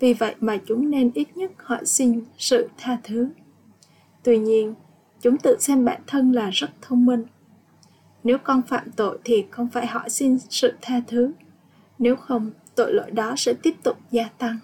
vì 0.00 0.14
vậy 0.14 0.34
mà 0.40 0.58
chúng 0.66 0.90
nên 0.90 1.10
ít 1.14 1.36
nhất 1.36 1.50
hỏi 1.56 1.86
xin 1.86 2.24
sự 2.38 2.68
tha 2.78 2.98
thứ. 3.04 3.28
Tuy 4.22 4.38
nhiên, 4.38 4.74
chúng 5.20 5.38
tự 5.38 5.56
xem 5.60 5.84
bản 5.84 6.00
thân 6.06 6.32
là 6.32 6.50
rất 6.50 6.70
thông 6.82 7.06
minh. 7.06 7.24
Nếu 8.24 8.38
con 8.38 8.62
phạm 8.62 8.90
tội 8.96 9.18
thì 9.24 9.46
không 9.50 9.68
phải 9.68 9.86
hỏi 9.86 10.10
xin 10.10 10.38
sự 10.38 10.72
tha 10.82 11.00
thứ. 11.06 11.32
Nếu 11.98 12.16
không, 12.16 12.50
tội 12.74 12.92
lỗi 12.92 13.10
đó 13.10 13.34
sẽ 13.36 13.54
tiếp 13.62 13.74
tục 13.82 13.96
gia 14.10 14.28
tăng. 14.38 14.58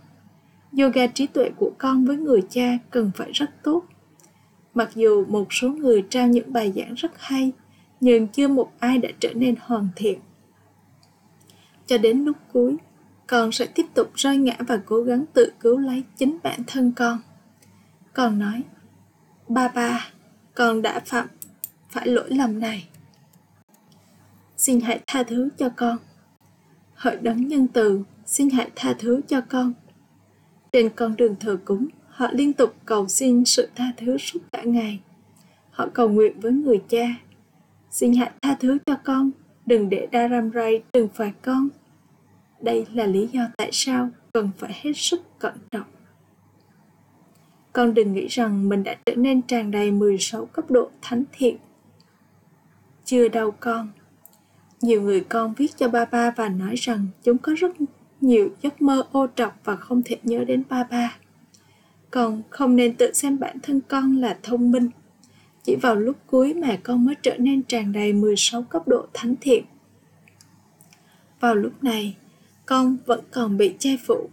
Yoga 0.79 1.07
trí 1.07 1.27
tuệ 1.27 1.51
của 1.57 1.73
con 1.79 2.05
với 2.05 2.17
người 2.17 2.43
cha 2.51 2.79
cần 2.91 3.11
phải 3.17 3.33
rất 3.33 3.51
tốt 3.63 3.85
Mặc 4.75 4.91
dù 4.95 5.25
một 5.25 5.47
số 5.51 5.69
người 5.69 6.05
trao 6.11 6.29
những 6.29 6.53
bài 6.53 6.73
giảng 6.77 6.95
rất 6.95 7.13
hay, 7.19 7.53
nhưng 8.01 8.29
chưa 8.29 8.49
một 8.49 8.73
ai 8.79 8.99
đã 8.99 9.09
trở 9.21 9.33
nên 9.35 9.55
hoàn 9.61 9.89
thiện. 9.97 10.19
Cho 11.87 11.99
đến 11.99 12.25
lúc 12.25 12.37
cuối, 12.53 12.77
con 13.27 13.53
sẽ 13.53 13.67
tiếp 13.67 13.87
tục 13.95 14.11
rơi 14.15 14.37
ngã 14.37 14.57
và 14.59 14.81
cố 14.87 15.03
gắng 15.03 15.25
tự 15.33 15.53
cứu 15.61 15.79
lấy 15.79 16.03
chính 16.17 16.39
bản 16.43 16.61
thân 16.67 16.93
con. 16.97 17.19
Con 18.13 18.39
nói, 18.39 18.63
ba 19.49 19.69
ba, 19.69 20.09
con 20.55 20.83
đã 20.83 21.01
phạm 21.07 21.29
phải 21.91 22.07
lỗi 22.07 22.31
lầm 22.31 22.61
này. 22.61 22.89
Xin 24.57 24.81
hãy 24.81 25.01
tha 25.07 25.23
thứ 25.23 25.49
cho 25.59 25.69
con. 25.69 25.99
Hỡi 26.95 27.17
đấng 27.17 27.49
nhân 27.49 27.69
từ, 27.69 28.03
xin 28.27 28.51
hãy 28.51 28.71
tha 28.77 28.95
thứ 28.99 29.21
cho 29.29 29.41
con. 29.41 29.73
Trên 30.73 30.91
con 30.91 31.17
đường 31.17 31.37
thờ 31.41 31.59
cúng, 31.65 31.89
Họ 32.15 32.29
liên 32.33 32.53
tục 32.53 32.75
cầu 32.87 33.09
xin 33.09 33.45
sự 33.45 33.69
tha 33.75 33.85
thứ 33.97 34.19
suốt 34.19 34.41
cả 34.53 34.63
ngày. 34.63 35.01
Họ 35.71 35.89
cầu 35.95 36.09
nguyện 36.09 36.41
với 36.41 36.53
người 36.53 36.83
cha. 36.89 37.07
Xin 37.91 38.13
hãy 38.13 38.31
tha 38.43 38.57
thứ 38.61 38.79
cho 38.87 38.97
con, 39.05 39.31
đừng 39.67 39.91
để 39.91 40.09
Dharamrai 40.13 40.83
trừng 40.93 41.09
phạt 41.15 41.33
con. 41.43 41.69
Đây 42.61 42.87
là 42.93 43.07
lý 43.07 43.29
do 43.33 43.41
tại 43.57 43.69
sao 43.73 44.11
cần 44.33 44.51
phải 44.59 44.73
hết 44.83 44.93
sức 44.95 45.21
cẩn 45.39 45.55
trọng. 45.71 45.87
Con 47.75 47.95
đừng 47.95 48.13
nghĩ 48.13 48.27
rằng 48.27 48.69
mình 48.69 48.83
đã 48.83 48.97
trở 49.07 49.15
nên 49.15 49.43
tràn 49.43 49.71
đầy 49.71 49.91
16 49.91 50.47
cấp 50.47 50.71
độ 50.71 50.91
thánh 51.03 51.25
thiện. 51.33 51.57
Chưa 53.05 53.29
đâu 53.29 53.51
con. 53.61 53.89
Nhiều 54.81 55.03
người 55.03 55.21
con 55.21 55.55
viết 55.55 55.77
cho 55.77 55.89
ba 55.89 56.05
ba 56.05 56.31
và 56.31 56.49
nói 56.49 56.75
rằng 56.77 57.07
chúng 57.23 57.39
có 57.39 57.55
rất 57.59 57.73
nhiều 58.21 58.49
giấc 58.63 58.83
mơ 58.83 59.03
ô 59.13 59.27
trọc 59.37 59.61
và 59.65 59.77
không 59.77 60.03
thể 60.05 60.17
nhớ 60.23 60.45
đến 60.45 60.63
ba 60.69 60.85
ba 60.91 61.19
con 62.15 62.43
không 62.51 62.77
nên 62.77 62.97
tự 62.97 63.13
xem 63.13 63.39
bản 63.39 63.57
thân 63.63 63.81
con 63.89 64.17
là 64.17 64.39
thông 64.43 64.71
minh. 64.71 64.91
Chỉ 65.63 65.77
vào 65.77 65.97
lúc 65.97 66.17
cuối 66.27 66.55
mà 66.55 66.79
con 66.83 67.05
mới 67.05 67.15
trở 67.23 67.37
nên 67.39 67.63
tràn 67.63 67.93
đầy 67.93 68.13
16 68.13 68.63
cấp 68.63 68.89
độ 68.89 69.07
thánh 69.15 69.35
thiện. 69.41 69.65
Vào 71.41 71.55
lúc 71.55 71.85
này, 71.85 72.17
con 72.67 72.97
vẫn 73.07 73.21
còn 73.31 73.57
bị 73.57 73.75
che 73.79 73.97
phủ. 74.07 74.29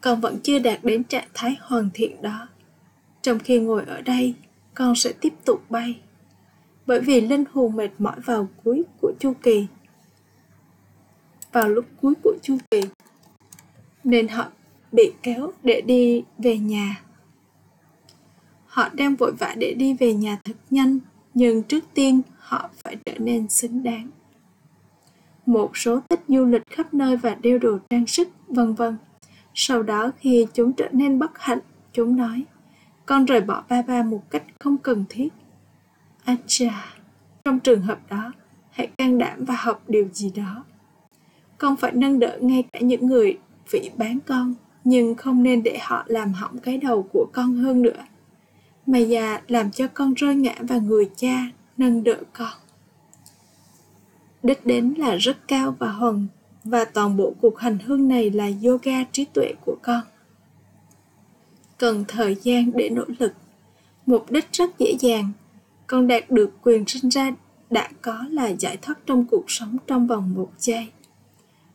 Con 0.00 0.20
vẫn 0.20 0.38
chưa 0.42 0.58
đạt 0.58 0.84
đến 0.84 1.04
trạng 1.04 1.28
thái 1.34 1.56
hoàn 1.60 1.90
thiện 1.94 2.22
đó. 2.22 2.48
Trong 3.22 3.38
khi 3.38 3.58
ngồi 3.58 3.84
ở 3.84 4.00
đây, 4.00 4.34
con 4.74 4.94
sẽ 4.94 5.12
tiếp 5.20 5.32
tục 5.44 5.70
bay. 5.70 6.00
Bởi 6.86 7.00
vì 7.00 7.20
linh 7.20 7.44
hồn 7.52 7.76
mệt 7.76 7.90
mỏi 7.98 8.20
vào 8.24 8.48
cuối 8.64 8.82
của 9.00 9.12
chu 9.20 9.32
kỳ. 9.42 9.66
Vào 11.52 11.68
lúc 11.68 11.84
cuối 12.02 12.14
của 12.22 12.34
chu 12.42 12.58
kỳ, 12.70 12.80
nên 14.04 14.28
họ 14.28 14.46
bị 14.92 15.12
kéo 15.22 15.52
để 15.62 15.80
đi 15.80 16.24
về 16.38 16.58
nhà. 16.58 17.02
Họ 18.66 18.88
đang 18.92 19.16
vội 19.16 19.32
vã 19.32 19.54
để 19.58 19.74
đi 19.74 19.94
về 19.94 20.14
nhà 20.14 20.38
thật 20.44 20.56
nhanh, 20.70 20.98
nhưng 21.34 21.62
trước 21.62 21.84
tiên 21.94 22.22
họ 22.38 22.70
phải 22.84 22.96
trở 23.04 23.14
nên 23.18 23.48
xứng 23.48 23.82
đáng. 23.82 24.10
Một 25.46 25.76
số 25.76 26.00
thích 26.08 26.20
du 26.28 26.44
lịch 26.44 26.62
khắp 26.70 26.94
nơi 26.94 27.16
và 27.16 27.34
đeo 27.34 27.58
đồ 27.58 27.78
trang 27.90 28.06
sức, 28.06 28.28
vân 28.48 28.74
vân. 28.74 28.96
Sau 29.60 29.82
đó 29.82 30.10
khi 30.18 30.46
chúng 30.54 30.72
trở 30.72 30.88
nên 30.92 31.18
bất 31.18 31.30
hạnh, 31.34 31.58
chúng 31.92 32.16
nói, 32.16 32.44
con 33.06 33.24
rời 33.24 33.40
bỏ 33.40 33.64
ba 33.68 33.82
ba 33.82 34.02
một 34.02 34.22
cách 34.30 34.42
không 34.58 34.78
cần 34.78 35.04
thiết. 35.08 35.28
Acha, 36.24 36.94
trong 37.44 37.60
trường 37.60 37.82
hợp 37.82 37.98
đó, 38.10 38.32
hãy 38.70 38.86
can 38.98 39.18
đảm 39.18 39.44
và 39.44 39.54
học 39.58 39.82
điều 39.88 40.08
gì 40.12 40.32
đó. 40.36 40.64
Con 41.58 41.76
phải 41.76 41.92
nâng 41.92 42.18
đỡ 42.18 42.38
ngay 42.40 42.64
cả 42.72 42.80
những 42.80 43.06
người 43.06 43.38
phỉ 43.66 43.90
bán 43.96 44.18
con 44.26 44.54
nhưng 44.84 45.14
không 45.14 45.42
nên 45.42 45.62
để 45.62 45.78
họ 45.82 46.04
làm 46.06 46.32
hỏng 46.32 46.58
cái 46.58 46.78
đầu 46.78 47.08
của 47.12 47.26
con 47.32 47.54
hơn 47.54 47.82
nữa 47.82 48.04
mày 48.86 49.08
già 49.08 49.40
làm 49.48 49.70
cho 49.70 49.88
con 49.94 50.14
rơi 50.14 50.34
ngã 50.34 50.54
vào 50.60 50.80
người 50.80 51.10
cha 51.16 51.46
nâng 51.76 52.04
đỡ 52.04 52.16
con 52.32 52.52
đích 54.42 54.66
đến 54.66 54.94
là 54.98 55.16
rất 55.16 55.48
cao 55.48 55.76
và 55.78 55.88
hoàn 55.88 56.26
và 56.70 56.84
toàn 56.84 57.16
bộ 57.16 57.34
cuộc 57.40 57.58
hành 57.58 57.78
hương 57.78 58.08
này 58.08 58.30
là 58.30 58.50
yoga 58.64 59.04
trí 59.12 59.24
tuệ 59.24 59.52
của 59.66 59.76
con. 59.82 60.00
Cần 61.78 62.04
thời 62.08 62.36
gian 62.42 62.70
để 62.74 62.90
nỗ 62.90 63.04
lực. 63.18 63.32
Mục 64.06 64.30
đích 64.30 64.52
rất 64.52 64.78
dễ 64.78 64.96
dàng. 65.00 65.32
Con 65.86 66.06
đạt 66.06 66.30
được 66.30 66.50
quyền 66.62 66.86
sinh 66.86 67.08
ra 67.08 67.30
đã 67.70 67.88
có 68.02 68.24
là 68.30 68.48
giải 68.58 68.76
thoát 68.82 68.98
trong 69.06 69.24
cuộc 69.30 69.44
sống 69.48 69.76
trong 69.86 70.06
vòng 70.06 70.34
một 70.34 70.50
giây. 70.58 70.88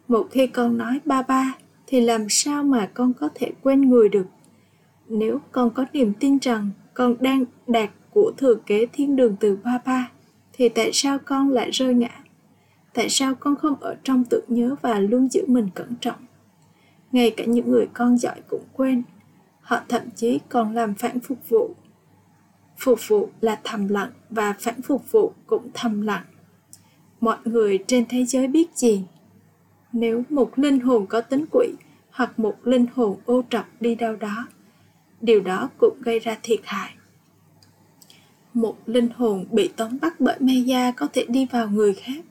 Một 0.08 0.28
khi 0.32 0.48
con 0.48 0.78
nói 0.78 1.00
ba 1.06 1.22
ba, 1.22 1.54
thì 1.88 2.02
làm 2.02 2.30
sao 2.30 2.64
mà 2.64 2.90
con 2.94 3.14
có 3.14 3.30
thể 3.36 3.52
quên 3.62 3.90
người 3.90 4.10
được? 4.10 4.26
Nếu 5.08 5.40
con 5.52 5.70
có 5.70 5.86
niềm 5.94 6.14
tin 6.20 6.38
rằng 6.42 6.70
con 6.94 7.16
đang 7.20 7.46
đạt 7.68 7.90
của 8.12 8.32
thừa 8.38 8.56
kế 8.56 8.86
thiên 8.86 9.16
đường 9.16 9.36
từ 9.40 9.58
ba 9.64 9.80
ba, 9.86 10.12
thì 10.54 10.70
tại 10.70 10.90
sao 10.94 11.18
con 11.26 11.50
lại 11.50 11.72
rơi 11.72 11.94
ngã? 11.94 12.23
Tại 12.94 13.10
sao 13.10 13.36
con 13.36 13.56
không 13.56 13.76
ở 13.80 13.96
trong 14.04 14.24
tự 14.24 14.42
nhớ 14.48 14.76
và 14.82 15.00
luôn 15.00 15.30
giữ 15.30 15.46
mình 15.48 15.70
cẩn 15.76 15.96
trọng? 16.02 16.26
Ngay 17.12 17.32
cả 17.38 17.46
những 17.46 17.72
người 17.72 17.88
con 17.94 18.18
giỏi 18.18 18.42
cũng 18.50 18.64
quên. 18.74 19.04
Họ 19.62 19.80
thậm 19.90 20.02
chí 20.16 20.40
còn 20.50 20.74
làm 20.74 20.94
phản 20.96 21.20
phục 21.20 21.50
vụ. 21.50 21.76
Phục 22.78 23.00
vụ 23.08 23.30
là 23.42 23.60
thầm 23.64 23.88
lặng 23.88 24.12
và 24.30 24.54
phản 24.60 24.82
phục 24.82 25.12
vụ 25.12 25.34
cũng 25.48 25.70
thầm 25.74 26.02
lặng. 26.02 26.24
Mọi 27.22 27.38
người 27.46 27.84
trên 27.88 28.06
thế 28.10 28.26
giới 28.26 28.48
biết 28.48 28.78
gì? 28.78 29.04
Nếu 29.92 30.24
một 30.30 30.60
linh 30.60 30.80
hồn 30.80 31.06
có 31.06 31.22
tính 31.22 31.46
quỷ 31.52 31.68
hoặc 32.12 32.40
một 32.40 32.56
linh 32.64 32.86
hồn 32.96 33.18
ô 33.26 33.44
trọc 33.50 33.66
đi 33.80 33.96
đâu 33.96 34.16
đó, 34.16 34.48
điều 35.22 35.42
đó 35.42 35.70
cũng 35.78 35.98
gây 36.02 36.20
ra 36.20 36.38
thiệt 36.44 36.60
hại. 36.64 36.90
Một 38.54 38.78
linh 38.86 39.10
hồn 39.16 39.46
bị 39.52 39.72
tóm 39.76 39.98
bắt 40.02 40.20
bởi 40.20 40.36
me 40.40 40.92
có 40.98 41.08
thể 41.14 41.26
đi 41.30 41.48
vào 41.52 41.70
người 41.70 41.94
khác 41.94 42.26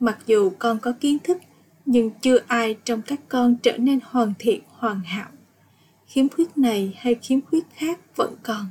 mặc 0.00 0.18
dù 0.26 0.50
con 0.58 0.78
có 0.78 0.92
kiến 1.00 1.18
thức, 1.18 1.38
nhưng 1.86 2.10
chưa 2.20 2.38
ai 2.46 2.76
trong 2.84 3.02
các 3.02 3.20
con 3.28 3.56
trở 3.62 3.78
nên 3.78 3.98
hoàn 4.04 4.34
thiện, 4.38 4.60
hoàn 4.68 5.00
hảo. 5.00 5.28
Khiếm 6.06 6.28
khuyết 6.28 6.58
này 6.58 6.94
hay 6.98 7.14
khiếm 7.14 7.40
khuyết 7.40 7.64
khác 7.74 8.00
vẫn 8.16 8.34
còn, 8.42 8.66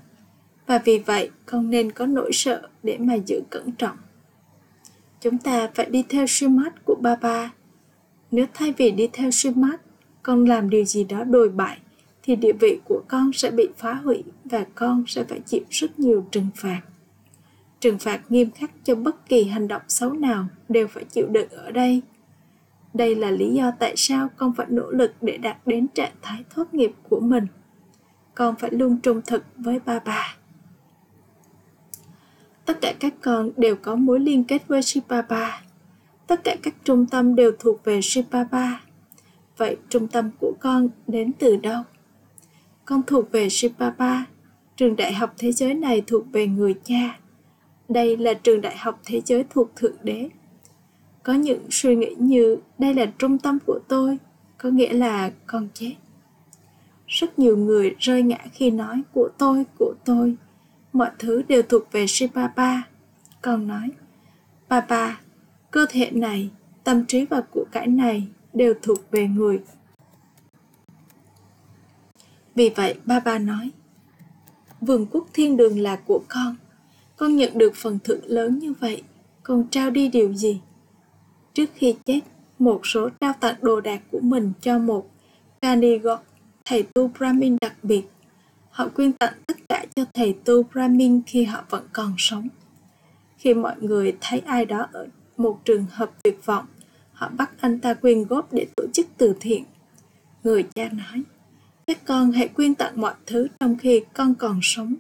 và 0.66 0.82
vì 0.86 1.00
vậy 1.00 1.30
con 1.46 1.70
nên 1.70 1.92
có 1.92 2.06
nỗi 2.06 2.32
sợ 2.34 2.68
để 2.84 2.98
mà 2.98 3.14
giữ 3.14 3.42
cẩn 3.50 3.72
trọng. 3.72 3.98
Chúng 5.22 5.38
ta 5.38 5.70
phải 5.76 5.86
đi 5.90 6.04
theo 6.10 6.28
sư 6.28 6.48
mát 6.48 6.86
của 6.86 6.96
ba 6.96 7.16
ba. 7.16 7.54
Nếu 8.32 8.46
thay 8.54 8.74
vì 8.78 8.92
đi 8.92 9.10
theo 9.14 9.32
sư 9.32 9.52
mát, 9.56 9.82
con 10.24 10.46
làm 10.46 10.70
điều 10.70 10.86
gì 10.86 11.04
đó 11.04 11.24
đồi 11.24 11.50
bại, 11.50 11.78
thì 12.24 12.36
địa 12.36 12.54
vị 12.54 12.80
của 12.86 13.02
con 13.08 13.32
sẽ 13.34 13.52
bị 13.52 13.68
phá 13.78 13.94
hủy 13.94 14.24
và 14.46 14.66
con 14.76 15.04
sẽ 15.08 15.24
phải 15.24 15.40
chịu 15.46 15.62
rất 15.70 16.00
nhiều 16.00 16.26
trừng 16.32 16.48
phạt 16.56 16.82
trừng 17.80 18.00
phạt 18.00 18.22
nghiêm 18.30 18.52
khắc 18.52 18.72
cho 18.84 18.96
bất 18.96 19.30
kỳ 19.30 19.44
hành 19.44 19.68
động 19.68 19.82
xấu 19.88 20.14
nào 20.14 20.48
đều 20.70 20.88
phải 20.88 21.04
chịu 21.04 21.28
đựng 21.28 21.50
ở 21.50 21.72
đây 21.72 22.02
đây 22.94 23.16
là 23.16 23.32
lý 23.32 23.54
do 23.54 23.72
tại 23.80 23.94
sao 23.98 24.30
con 24.38 24.54
phải 24.54 24.68
nỗ 24.70 24.92
lực 24.92 25.14
để 25.22 25.38
đạt 25.38 25.58
đến 25.66 25.88
trạng 25.88 26.14
thái 26.22 26.44
thoát 26.50 26.74
nghiệp 26.74 26.92
của 27.10 27.20
mình 27.20 27.48
con 28.36 28.56
phải 28.56 28.72
luôn 28.72 28.98
trung 29.04 29.22
thực 29.26 29.44
với 29.58 29.80
ba 29.86 30.00
bà 30.00 30.38
tất 32.68 32.82
cả 32.82 32.94
các 33.00 33.14
con 33.22 33.50
đều 33.58 33.76
có 33.76 33.96
mối 33.96 34.20
liên 34.20 34.44
kết 34.44 34.68
với 34.68 34.82
Shibaba. 34.82 35.62
Tất 36.28 36.44
cả 36.44 36.56
các 36.64 36.76
trung 36.84 37.06
tâm 37.06 37.36
đều 37.36 37.52
thuộc 37.60 37.84
về 37.84 38.02
Shibaba. 38.02 38.82
Vậy 39.58 39.78
trung 39.90 40.08
tâm 40.08 40.30
của 40.40 40.54
con 40.60 40.90
đến 41.08 41.32
từ 41.40 41.56
đâu? 41.56 41.84
Con 42.86 43.02
thuộc 43.08 43.32
về 43.32 43.50
Shibaba. 43.50 44.26
Trường 44.76 44.96
đại 44.96 45.14
học 45.14 45.34
thế 45.38 45.52
giới 45.52 45.74
này 45.74 46.04
thuộc 46.08 46.32
về 46.32 46.48
người 46.48 46.76
cha. 46.84 47.20
Đây 47.90 48.18
là 48.18 48.34
trường 48.34 48.62
đại 48.62 48.78
học 48.78 49.02
thế 49.06 49.22
giới 49.26 49.46
thuộc 49.50 49.76
Thượng 49.76 49.96
Đế. 50.04 50.30
Có 51.24 51.34
những 51.34 51.68
suy 51.70 51.96
nghĩ 51.96 52.16
như 52.18 52.58
đây 52.78 52.94
là 52.94 53.06
trung 53.18 53.38
tâm 53.38 53.60
của 53.66 53.80
tôi, 53.88 54.18
có 54.58 54.70
nghĩa 54.70 54.94
là 54.94 55.32
con 55.48 55.68
chết. 55.74 55.94
Rất 57.08 57.40
nhiều 57.40 57.58
người 57.58 57.96
rơi 58.00 58.24
ngã 58.24 58.38
khi 58.54 58.72
nói 58.72 59.02
của 59.14 59.30
tôi, 59.38 59.64
của 59.80 59.94
tôi 60.06 60.38
mọi 60.98 61.12
thứ 61.20 61.42
đều 61.48 61.62
thuộc 61.62 61.92
về 61.92 62.08
Shivapa. 62.08 62.82
Con 63.42 63.68
nói, 63.68 63.92
Papa, 64.70 65.16
cơ 65.72 65.86
thể 65.90 66.12
này, 66.12 66.50
tâm 66.84 67.06
trí 67.06 67.26
và 67.26 67.42
của 67.52 67.66
cải 67.72 67.88
này 67.88 68.28
đều 68.54 68.74
thuộc 68.82 69.12
về 69.12 69.28
người. 69.28 69.62
Vì 72.56 72.70
vậy, 72.70 72.96
Papa 73.08 73.40
nói, 73.40 73.72
vườn 74.82 75.06
quốc 75.12 75.28
thiên 75.34 75.58
đường 75.58 75.80
là 75.80 75.96
của 75.96 76.22
con. 76.28 76.56
Con 77.18 77.36
nhận 77.36 77.58
được 77.58 77.76
phần 77.76 78.00
thưởng 78.04 78.22
lớn 78.26 78.60
như 78.60 78.74
vậy, 78.80 79.04
còn 79.44 79.68
trao 79.72 79.90
đi 79.90 80.08
điều 80.10 80.34
gì? 80.34 80.62
Trước 81.54 81.70
khi 81.76 81.96
chết, 82.06 82.20
một 82.60 82.82
số 82.84 83.10
trao 83.20 83.34
tặng 83.40 83.56
đồ 83.62 83.82
đạc 83.82 84.02
của 84.12 84.20
mình 84.20 84.52
cho 84.62 84.80
một 84.80 85.10
Kanigot, 85.62 86.20
thầy 86.66 86.84
tu 86.84 87.08
Brahmin 87.08 87.58
đặc 87.62 87.74
biệt 87.84 88.04
Họ 88.78 88.88
quyên 88.88 89.14
tặng 89.14 89.34
tất 89.48 89.58
cả 89.70 89.86
cho 89.96 90.06
thầy 90.14 90.36
tu 90.46 90.64
Brahmin 90.64 91.22
khi 91.28 91.44
họ 91.44 91.64
vẫn 91.70 91.84
còn 91.94 92.14
sống. 92.18 92.48
Khi 93.38 93.54
mọi 93.54 93.76
người 93.82 94.18
thấy 94.22 94.40
ai 94.40 94.66
đó 94.66 94.88
ở 94.92 95.08
một 95.38 95.60
trường 95.66 95.86
hợp 95.92 96.12
tuyệt 96.24 96.46
vọng, 96.46 96.66
họ 97.14 97.30
bắt 97.38 97.52
anh 97.60 97.80
ta 97.80 97.94
quyên 97.94 98.24
góp 98.24 98.54
để 98.54 98.68
tổ 98.76 98.84
chức 98.94 99.08
từ 99.18 99.36
thiện. 99.40 99.64
Người 100.44 100.66
cha 100.76 100.90
nói, 100.90 101.24
các 101.88 102.06
con 102.06 102.32
hãy 102.32 102.48
quyên 102.48 102.76
tặng 102.76 103.02
mọi 103.02 103.14
thứ 103.26 103.48
trong 103.60 103.78
khi 103.78 104.02
con 104.14 104.36
còn 104.36 104.60
sống. 104.62 104.96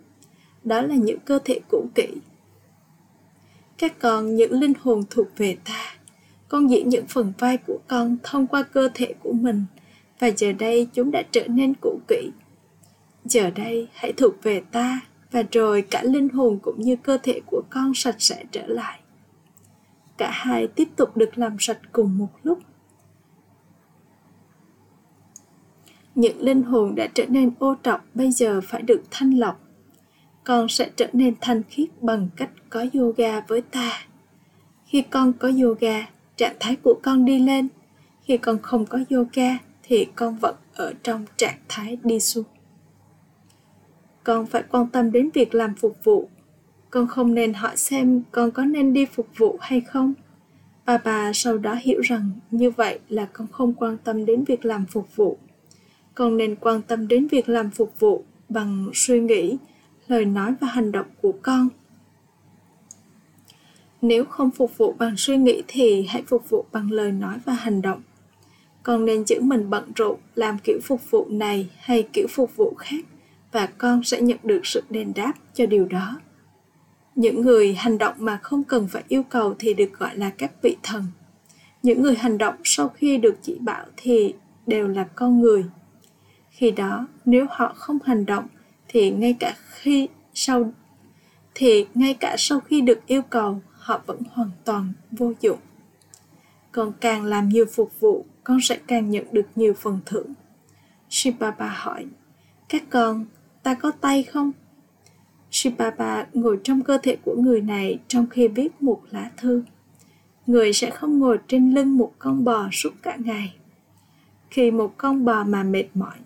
Đó 0.67 0.81
là 0.81 0.95
những 0.95 1.19
cơ 1.19 1.39
thể 1.45 1.59
cũ 1.69 1.89
kỹ. 1.95 2.07
Các 3.77 3.99
con, 3.99 4.35
những 4.35 4.51
linh 4.51 4.73
hồn 4.81 5.03
thuộc 5.09 5.27
về 5.37 5.57
ta. 5.65 5.95
Con 6.47 6.69
diễn 6.69 6.89
những 6.89 7.07
phần 7.07 7.33
vai 7.39 7.57
của 7.57 7.79
con 7.87 8.17
thông 8.23 8.47
qua 8.47 8.63
cơ 8.63 8.89
thể 8.93 9.13
của 9.23 9.33
mình, 9.33 9.65
và 10.19 10.27
giờ 10.27 10.51
đây 10.51 10.87
chúng 10.93 11.11
đã 11.11 11.23
trở 11.31 11.47
nên 11.47 11.73
cũ 11.81 11.99
kỹ 12.07 12.31
giờ 13.25 13.49
đây, 13.49 13.87
hãy 13.93 14.13
thuộc 14.13 14.43
về 14.43 14.61
ta, 14.71 15.01
và 15.31 15.43
rồi 15.51 15.81
cả 15.81 16.03
linh 16.03 16.29
hồn 16.29 16.59
cũng 16.61 16.81
như 16.81 16.95
cơ 16.95 17.17
thể 17.23 17.41
của 17.45 17.61
con 17.69 17.91
sạch 17.95 18.15
sẽ 18.19 18.43
trở 18.51 18.67
lại 18.67 18.99
cả 20.17 20.29
hai 20.33 20.67
tiếp 20.67 20.87
tục 20.95 21.17
được 21.17 21.37
làm 21.37 21.55
sạch 21.59 21.79
cùng 21.91 22.17
một 22.17 22.29
lúc 22.43 22.59
những 26.15 26.41
linh 26.41 26.63
hồn 26.63 26.95
đã 26.95 27.07
trở 27.13 27.25
nên 27.25 27.51
ô 27.59 27.75
trọc, 27.83 28.05
bây 28.13 28.31
giờ 28.31 28.61
phải 28.63 28.81
được 28.81 29.01
thanh 29.11 29.39
lọc 29.39 29.66
con 30.47 30.69
sẽ 30.69 30.89
trở 30.95 31.07
nên 31.13 31.33
thanh 31.41 31.63
khiết 31.69 31.89
bằng 32.01 32.29
cách 32.35 32.49
có 32.69 32.85
yoga 32.93 33.41
với 33.41 33.61
ta. 33.61 34.07
Khi 34.85 35.01
con 35.01 35.33
có 35.33 35.51
yoga, 35.61 36.05
trạng 36.35 36.55
thái 36.59 36.75
của 36.75 36.99
con 37.03 37.25
đi 37.25 37.39
lên. 37.39 37.67
Khi 38.21 38.37
con 38.37 38.57
không 38.61 38.85
có 38.85 38.99
yoga, 39.09 39.57
thì 39.83 40.07
con 40.15 40.35
vẫn 40.35 40.55
ở 40.73 40.93
trong 41.03 41.25
trạng 41.37 41.57
thái 41.67 41.97
đi 42.03 42.19
xuống. 42.19 42.45
Con 44.23 44.45
phải 44.45 44.63
quan 44.71 44.87
tâm 44.87 45.11
đến 45.11 45.29
việc 45.33 45.55
làm 45.55 45.75
phục 45.75 45.97
vụ. 46.03 46.29
Con 46.89 47.07
không 47.07 47.33
nên 47.33 47.53
hỏi 47.53 47.77
xem 47.77 48.21
con 48.31 48.51
có 48.51 48.65
nên 48.65 48.93
đi 48.93 49.05
phục 49.05 49.27
vụ 49.37 49.57
hay 49.61 49.81
không. 49.81 50.13
Bà 50.85 50.97
bà 50.97 51.33
sau 51.33 51.57
đó 51.57 51.75
hiểu 51.81 52.01
rằng 52.01 52.31
như 52.51 52.71
vậy 52.71 52.99
là 53.09 53.27
con 53.33 53.47
không 53.51 53.73
quan 53.73 53.97
tâm 53.97 54.25
đến 54.25 54.43
việc 54.43 54.65
làm 54.65 54.85
phục 54.85 55.15
vụ. 55.15 55.37
Con 56.15 56.37
nên 56.37 56.55
quan 56.55 56.81
tâm 56.81 57.07
đến 57.07 57.27
việc 57.27 57.49
làm 57.49 57.69
phục 57.69 57.99
vụ 57.99 58.23
bằng 58.49 58.89
suy 58.93 59.19
nghĩ 59.19 59.57
lời 60.07 60.25
nói 60.25 60.53
và 60.59 60.67
hành 60.67 60.91
động 60.91 61.07
của 61.21 61.33
con. 61.41 61.69
Nếu 64.01 64.25
không 64.25 64.51
phục 64.51 64.77
vụ 64.77 64.95
bằng 64.97 65.17
suy 65.17 65.37
nghĩ 65.37 65.63
thì 65.67 66.05
hãy 66.09 66.23
phục 66.27 66.49
vụ 66.49 66.65
bằng 66.71 66.91
lời 66.91 67.11
nói 67.11 67.37
và 67.45 67.53
hành 67.53 67.81
động. 67.81 68.01
Con 68.83 69.05
nên 69.05 69.25
giữ 69.25 69.41
mình 69.41 69.69
bận 69.69 69.91
rộn, 69.95 70.19
làm 70.35 70.57
kiểu 70.63 70.79
phục 70.83 71.11
vụ 71.11 71.27
này 71.29 71.69
hay 71.77 72.07
kiểu 72.13 72.27
phục 72.29 72.55
vụ 72.55 72.73
khác, 72.77 73.05
và 73.51 73.65
con 73.65 74.03
sẽ 74.03 74.21
nhận 74.21 74.37
được 74.43 74.65
sự 74.65 74.83
đền 74.89 75.13
đáp 75.15 75.33
cho 75.53 75.65
điều 75.65 75.85
đó. 75.85 76.19
Những 77.15 77.41
người 77.41 77.73
hành 77.73 77.97
động 77.97 78.15
mà 78.17 78.37
không 78.37 78.63
cần 78.63 78.87
phải 78.87 79.03
yêu 79.07 79.23
cầu 79.23 79.55
thì 79.59 79.73
được 79.73 79.93
gọi 79.99 80.17
là 80.17 80.29
các 80.29 80.51
vị 80.61 80.77
thần. 80.83 81.03
Những 81.83 82.01
người 82.01 82.15
hành 82.15 82.37
động 82.37 82.55
sau 82.63 82.89
khi 82.89 83.17
được 83.17 83.37
chỉ 83.41 83.57
bảo 83.59 83.85
thì 83.97 84.33
đều 84.67 84.87
là 84.87 85.03
con 85.15 85.41
người. 85.41 85.65
Khi 86.49 86.71
đó, 86.71 87.07
nếu 87.25 87.45
họ 87.49 87.73
không 87.77 87.97
hành 88.05 88.25
động 88.25 88.47
thì 88.87 89.11
ngay 89.11 89.35
cả 89.39 89.55
khi 89.69 90.07
sau 90.33 90.71
thì 91.55 91.85
ngay 91.93 92.13
cả 92.13 92.35
sau 92.37 92.59
khi 92.59 92.81
được 92.81 93.07
yêu 93.07 93.21
cầu 93.21 93.61
họ 93.71 94.01
vẫn 94.05 94.21
hoàn 94.31 94.51
toàn 94.65 94.93
vô 95.11 95.33
dụng 95.41 95.59
còn 96.71 96.93
càng 97.01 97.23
làm 97.23 97.49
nhiều 97.49 97.65
phục 97.75 97.99
vụ 97.99 98.25
con 98.43 98.61
sẽ 98.61 98.79
càng 98.87 99.09
nhận 99.09 99.25
được 99.31 99.47
nhiều 99.55 99.73
phần 99.73 99.99
thưởng 100.05 100.33
Shibaba 101.09 101.67
hỏi 101.67 102.05
các 102.69 102.83
con 102.89 103.25
ta 103.63 103.73
có 103.73 103.91
tay 103.91 104.23
không? 104.23 104.51
Shibaba 105.51 106.25
ngồi 106.33 106.59
trong 106.63 106.83
cơ 106.83 106.97
thể 107.03 107.17
của 107.25 107.35
người 107.35 107.61
này 107.61 107.99
trong 108.07 108.27
khi 108.27 108.47
viết 108.47 108.81
một 108.81 109.01
lá 109.11 109.31
thư. 109.37 109.63
Người 110.47 110.73
sẽ 110.73 110.89
không 110.89 111.19
ngồi 111.19 111.39
trên 111.47 111.73
lưng 111.73 111.97
một 111.97 112.13
con 112.19 112.43
bò 112.43 112.69
suốt 112.71 112.89
cả 113.01 113.17
ngày. 113.19 113.55
Khi 114.49 114.71
một 114.71 114.93
con 114.97 115.25
bò 115.25 115.43
mà 115.43 115.63
mệt 115.63 115.85
mỏi, 115.93 116.17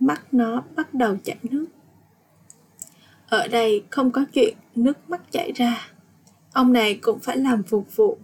mắt 0.00 0.22
nó 0.32 0.62
bắt 0.76 0.94
đầu 0.94 1.16
chảy 1.24 1.36
nước. 1.42 1.66
Ở 3.32 3.48
đây 3.48 3.84
không 3.90 4.10
có 4.10 4.24
chuyện 4.32 4.56
nước 4.74 5.10
mắt 5.10 5.32
chảy 5.32 5.52
ra. 5.52 5.88
Ông 6.52 6.72
này 6.72 6.98
cũng 7.02 7.20
phải 7.20 7.36
làm 7.36 7.62
phục 7.62 7.96
vụ. 7.96 8.18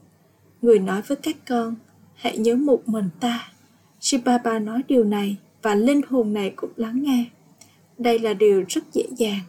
Người 0.62 0.78
nói 0.78 1.02
với 1.02 1.16
các 1.16 1.36
con, 1.48 1.74
hãy 2.14 2.38
nhớ 2.38 2.54
một 2.54 2.88
mình 2.88 3.08
ta. 3.20 3.52
Shibaba 4.00 4.58
nói 4.58 4.82
điều 4.88 5.04
này 5.04 5.36
và 5.62 5.74
linh 5.74 6.00
hồn 6.08 6.32
này 6.32 6.52
cũng 6.56 6.70
lắng 6.76 7.02
nghe 7.02 7.24
đây 7.98 8.18
là 8.18 8.34
điều 8.34 8.64
rất 8.68 8.84
dễ 8.92 9.02
dàng 9.16 9.40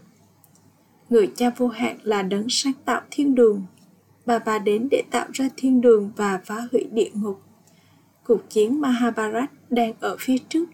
người 1.09 1.31
cha 1.35 1.49
vô 1.57 1.67
hạn 1.67 1.97
là 2.03 2.21
đấng 2.21 2.49
sáng 2.49 2.73
tạo 2.85 3.01
thiên 3.11 3.35
đường 3.35 3.65
bà 4.25 4.39
bà 4.39 4.59
đến 4.59 4.87
để 4.91 5.03
tạo 5.11 5.27
ra 5.33 5.49
thiên 5.57 5.81
đường 5.81 6.11
và 6.15 6.39
phá 6.45 6.67
hủy 6.71 6.87
địa 6.91 7.09
ngục 7.13 7.41
cuộc 8.23 8.49
chiến 8.49 8.81
mahabharat 8.81 9.49
đang 9.69 9.93
ở 9.99 10.17
phía 10.19 10.37
trước 10.49 10.69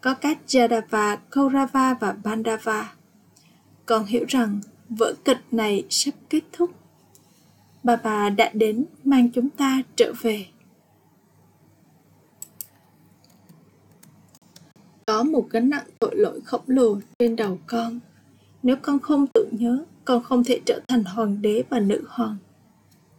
có 0.00 0.14
các 0.14 0.38
Jadava, 0.46 1.16
Kaurava 1.30 1.94
và 1.94 2.16
Pandava. 2.24 2.92
Còn 3.88 4.04
hiểu 4.04 4.24
rằng 4.28 4.60
vở 4.88 5.14
kịch 5.24 5.40
này 5.50 5.84
sắp 5.90 6.14
kết 6.30 6.42
thúc. 6.52 6.70
Bà 7.82 7.96
bà 7.96 8.30
đã 8.30 8.50
đến 8.54 8.84
mang 9.04 9.30
chúng 9.30 9.50
ta 9.50 9.82
trở 9.96 10.12
về. 10.22 10.46
có 15.08 15.22
một 15.22 15.46
gánh 15.50 15.70
nặng 15.70 15.86
tội 15.98 16.16
lỗi 16.16 16.40
khổng 16.44 16.64
lồ 16.66 16.98
trên 17.18 17.36
đầu 17.36 17.58
con. 17.66 18.00
Nếu 18.62 18.76
con 18.82 18.98
không 18.98 19.26
tự 19.26 19.48
nhớ, 19.50 19.84
con 20.04 20.22
không 20.22 20.44
thể 20.44 20.60
trở 20.66 20.80
thành 20.88 21.04
hoàng 21.04 21.42
đế 21.42 21.64
và 21.70 21.80
nữ 21.80 22.04
hoàng. 22.08 22.36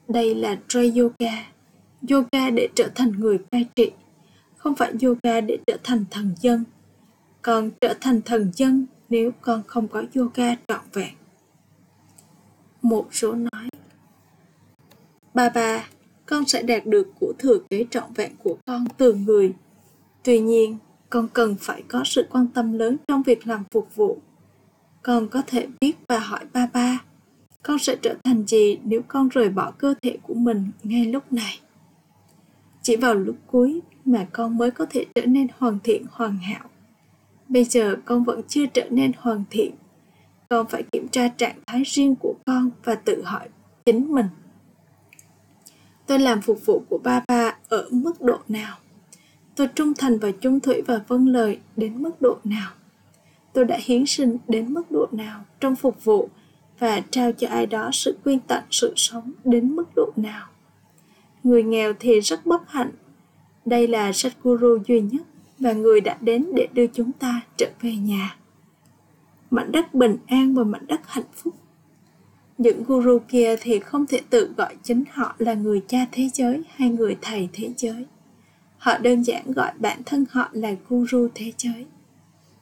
Đây 0.08 0.36
là 0.36 0.60
Dray 0.69 0.93
Yoga. 0.97 1.51
Yoga 2.10 2.49
để 2.49 2.67
trở 2.75 2.89
thành 2.95 3.12
người 3.12 3.38
cai 3.51 3.65
trị, 3.75 3.91
không 4.58 4.75
phải 4.75 4.93
yoga 5.01 5.41
để 5.41 5.58
trở 5.67 5.77
thành 5.84 6.05
thần 6.12 6.32
dân. 6.41 6.63
Con 7.41 7.71
trở 7.82 7.93
thành 8.01 8.21
thần 8.21 8.51
dân 8.55 8.86
nếu 9.09 9.31
con 9.41 9.63
không 9.67 9.87
có 9.87 10.03
yoga 10.15 10.55
trọn 10.67 10.81
vẹn. 10.93 11.13
Một 12.81 13.07
số 13.11 13.33
nói 13.33 13.69
Ba 15.33 15.49
ba, 15.49 15.87
con 16.25 16.45
sẽ 16.45 16.61
đạt 16.61 16.85
được 16.85 17.07
của 17.19 17.33
thừa 17.39 17.59
kế 17.69 17.85
trọn 17.91 18.13
vẹn 18.13 18.31
của 18.43 18.57
con 18.65 18.85
từ 18.97 19.13
người. 19.13 19.53
Tuy 20.23 20.39
nhiên, 20.39 20.77
con 21.09 21.27
cần 21.33 21.55
phải 21.59 21.83
có 21.87 22.03
sự 22.05 22.25
quan 22.29 22.47
tâm 22.47 22.73
lớn 22.73 22.97
trong 23.07 23.23
việc 23.23 23.47
làm 23.47 23.63
phục 23.71 23.95
vụ 23.95 24.17
con 25.03 25.27
có 25.27 25.41
thể 25.47 25.67
biết 25.81 25.93
và 26.07 26.19
hỏi 26.19 26.39
ba 26.53 26.67
ba 26.73 27.03
con 27.63 27.79
sẽ 27.79 27.95
trở 28.01 28.15
thành 28.23 28.47
gì 28.47 28.77
nếu 28.83 29.01
con 29.07 29.29
rời 29.29 29.49
bỏ 29.49 29.71
cơ 29.71 29.93
thể 30.01 30.17
của 30.23 30.33
mình 30.33 30.71
ngay 30.83 31.05
lúc 31.05 31.33
này 31.33 31.59
chỉ 32.81 32.95
vào 32.95 33.15
lúc 33.15 33.35
cuối 33.47 33.81
mà 34.05 34.27
con 34.31 34.57
mới 34.57 34.71
có 34.71 34.85
thể 34.89 35.05
trở 35.15 35.25
nên 35.25 35.47
hoàn 35.57 35.79
thiện 35.83 36.05
hoàn 36.11 36.37
hảo 36.37 36.69
bây 37.49 37.63
giờ 37.63 37.95
con 38.05 38.23
vẫn 38.23 38.41
chưa 38.47 38.65
trở 38.65 38.89
nên 38.89 39.12
hoàn 39.17 39.43
thiện. 39.49 39.71
Con 40.49 40.67
phải 40.67 40.83
kiểm 40.91 41.07
tra 41.07 41.27
trạng 41.27 41.59
thái 41.67 41.83
riêng 41.85 42.15
của 42.15 42.33
con 42.45 42.71
và 42.83 42.95
tự 42.95 43.23
hỏi 43.23 43.49
chính 43.85 44.12
mình. 44.12 44.25
Tôi 46.07 46.19
làm 46.19 46.41
phục 46.41 46.65
vụ 46.65 46.83
của 46.89 46.97
ba 46.97 47.23
ba 47.27 47.57
ở 47.69 47.88
mức 47.91 48.21
độ 48.21 48.38
nào? 48.47 48.77
Tôi 49.55 49.67
trung 49.67 49.93
thành 49.97 50.19
và 50.19 50.31
trung 50.31 50.59
thủy 50.59 50.81
và 50.88 51.01
vâng 51.07 51.27
lời 51.27 51.59
đến 51.77 52.03
mức 52.03 52.21
độ 52.21 52.38
nào? 52.43 52.71
Tôi 53.53 53.65
đã 53.65 53.77
hiến 53.81 54.05
sinh 54.05 54.38
đến 54.47 54.73
mức 54.73 54.91
độ 54.91 55.07
nào 55.12 55.43
trong 55.59 55.75
phục 55.75 56.03
vụ 56.03 56.29
và 56.79 57.01
trao 57.12 57.31
cho 57.31 57.47
ai 57.47 57.65
đó 57.65 57.89
sự 57.93 58.17
quyên 58.23 58.39
tặng 58.39 58.63
sự 58.71 58.93
sống 58.95 59.31
đến 59.43 59.75
mức 59.75 59.85
độ 59.95 60.12
nào? 60.15 60.47
Người 61.43 61.63
nghèo 61.63 61.93
thì 61.99 62.19
rất 62.19 62.45
bất 62.45 62.69
hạnh. 62.69 62.91
Đây 63.65 63.88
là 63.88 64.12
Sadhguru 64.12 64.77
duy 64.88 65.01
nhất 65.01 65.21
và 65.59 65.73
người 65.73 66.01
đã 66.01 66.17
đến 66.21 66.45
để 66.55 66.67
đưa 66.73 66.87
chúng 66.87 67.11
ta 67.11 67.41
trở 67.57 67.69
về 67.81 67.95
nhà. 67.95 68.35
Mảnh 69.51 69.71
đất 69.71 69.93
bình 69.93 70.17
an 70.27 70.55
và 70.55 70.63
mảnh 70.63 70.87
đất 70.87 71.01
hạnh 71.05 71.25
phúc. 71.33 71.55
Những 72.57 72.83
guru 72.83 73.19
kia 73.27 73.55
thì 73.61 73.79
không 73.79 74.05
thể 74.05 74.21
tự 74.29 74.53
gọi 74.57 74.75
chính 74.83 75.03
họ 75.11 75.35
là 75.37 75.53
người 75.53 75.81
cha 75.87 76.05
thế 76.11 76.29
giới 76.33 76.63
hay 76.75 76.89
người 76.89 77.17
thầy 77.21 77.49
thế 77.53 77.71
giới. 77.77 78.05
Họ 78.77 78.97
đơn 78.97 79.23
giản 79.23 79.51
gọi 79.51 79.71
bản 79.77 80.01
thân 80.05 80.25
họ 80.31 80.49
là 80.51 80.75
guru 80.89 81.27
thế 81.35 81.53
giới. 81.57 81.85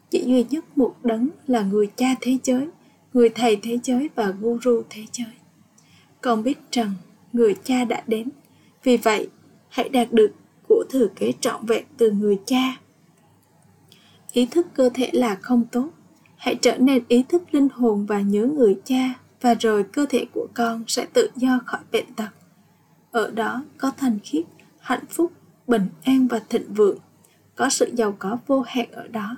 Chỉ 0.10 0.24
duy 0.26 0.46
nhất 0.50 0.78
một 0.78 0.96
đấng 1.04 1.30
là 1.48 1.62
người 1.62 1.90
cha 1.96 2.16
thế 2.22 2.38
giới, 2.44 2.68
người 3.14 3.30
thầy 3.30 3.56
thế 3.56 3.80
giới 3.84 4.10
và 4.16 4.34
guru 4.40 4.82
thế 4.90 5.04
giới. 5.12 5.34
Con 6.22 6.44
biết 6.44 6.58
rằng 6.72 6.94
người 7.34 7.56
cha 7.64 7.86
đã 7.86 8.04
đến. 8.08 8.30
Vì 8.84 8.98
vậy, 8.98 9.30
hãy 9.70 9.90
đạt 9.90 10.14
được 10.14 10.32
của 10.68 10.84
thừa 10.90 11.08
kế 11.16 11.32
trọn 11.42 11.66
vẹn 11.66 11.86
từ 11.98 12.12
người 12.12 12.40
cha 12.46 12.78
ý 14.38 14.46
thức 14.46 14.68
cơ 14.74 14.90
thể 14.94 15.10
là 15.14 15.36
không 15.36 15.66
tốt. 15.72 15.90
Hãy 16.36 16.56
trở 16.56 16.78
nên 16.78 17.04
ý 17.08 17.24
thức 17.24 17.44
linh 17.52 17.70
hồn 17.70 18.06
và 18.06 18.22
nhớ 18.22 18.46
người 18.46 18.80
cha, 18.84 19.14
và 19.42 19.54
rồi 19.54 19.84
cơ 19.84 20.06
thể 20.10 20.26
của 20.34 20.48
con 20.54 20.84
sẽ 20.88 21.06
tự 21.14 21.30
do 21.36 21.60
khỏi 21.66 21.82
bệnh 21.92 22.14
tật. 22.14 22.30
Ở 23.12 23.32
đó 23.32 23.64
có 23.78 23.92
thành 23.98 24.20
khiết, 24.24 24.46
hạnh 24.80 25.06
phúc, 25.10 25.32
bình 25.68 25.88
an 26.04 26.28
và 26.28 26.40
thịnh 26.50 26.74
vượng. 26.74 26.98
Có 27.56 27.70
sự 27.70 27.92
giàu 27.94 28.16
có 28.20 28.38
vô 28.48 28.62
hạn 28.68 28.92
ở 28.92 29.08
đó. 29.08 29.38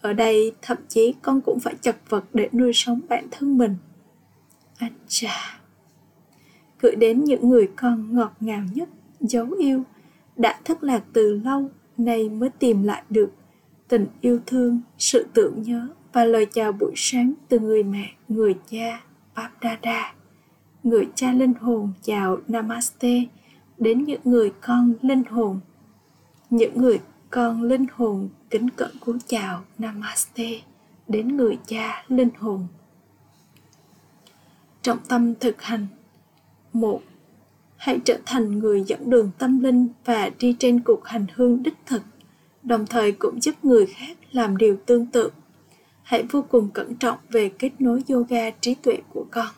Ở 0.00 0.12
đây, 0.12 0.52
thậm 0.62 0.78
chí 0.88 1.14
con 1.22 1.40
cũng 1.40 1.60
phải 1.60 1.74
chật 1.80 1.96
vật 2.08 2.24
để 2.32 2.48
nuôi 2.52 2.72
sống 2.74 3.00
bản 3.08 3.26
thân 3.30 3.58
mình. 3.58 3.76
Anh 4.78 4.92
chà 5.06 5.60
gửi 6.80 6.96
đến 6.96 7.24
những 7.24 7.48
người 7.48 7.70
con 7.76 8.14
ngọt 8.14 8.32
ngào 8.40 8.62
nhất, 8.74 8.88
dấu 9.20 9.50
yêu, 9.58 9.82
đã 10.36 10.60
thất 10.64 10.84
lạc 10.84 11.04
từ 11.12 11.40
lâu, 11.44 11.70
nay 11.96 12.28
mới 12.28 12.50
tìm 12.50 12.82
lại 12.82 13.02
được 13.10 13.30
tình 13.88 14.06
yêu 14.20 14.40
thương, 14.46 14.80
sự 14.98 15.26
tưởng 15.34 15.62
nhớ 15.62 15.88
và 16.12 16.24
lời 16.24 16.46
chào 16.52 16.72
buổi 16.72 16.92
sáng 16.96 17.32
từ 17.48 17.58
người 17.58 17.82
mẹ, 17.82 18.10
người 18.28 18.54
cha 18.70 19.00
Babdada 19.34 20.14
người 20.82 21.08
cha 21.14 21.32
linh 21.32 21.54
hồn 21.54 21.92
chào 22.02 22.38
Namaste 22.48 23.24
đến 23.78 24.04
những 24.04 24.20
người 24.24 24.52
con 24.60 24.94
linh 25.02 25.24
hồn. 25.24 25.60
Những 26.50 26.82
người 26.82 27.00
con 27.30 27.62
linh 27.62 27.86
hồn 27.92 28.28
kính 28.50 28.70
cẩn 28.70 28.90
cú 29.00 29.16
chào 29.26 29.64
Namaste 29.78 30.60
đến 31.08 31.36
người 31.36 31.58
cha 31.66 32.04
linh 32.08 32.28
hồn. 32.38 32.66
Trọng 34.82 34.98
tâm 35.08 35.34
thực 35.34 35.62
hành. 35.62 35.86
Một, 36.72 37.00
hãy 37.76 37.98
trở 38.04 38.18
thành 38.26 38.58
người 38.58 38.84
dẫn 38.86 39.10
đường 39.10 39.30
tâm 39.38 39.60
linh 39.60 39.88
và 40.04 40.30
đi 40.38 40.56
trên 40.58 40.80
cuộc 40.80 41.04
hành 41.04 41.26
hương 41.34 41.62
đích 41.62 41.76
thực 41.86 42.02
đồng 42.68 42.86
thời 42.86 43.12
cũng 43.12 43.40
giúp 43.40 43.64
người 43.64 43.86
khác 43.86 44.18
làm 44.32 44.56
điều 44.56 44.76
tương 44.86 45.06
tự 45.06 45.30
hãy 46.02 46.22
vô 46.22 46.42
cùng 46.42 46.70
cẩn 46.70 46.94
trọng 46.94 47.18
về 47.28 47.48
kết 47.48 47.70
nối 47.78 48.02
yoga 48.08 48.50
trí 48.50 48.74
tuệ 48.74 48.98
của 49.12 49.26
con 49.30 49.48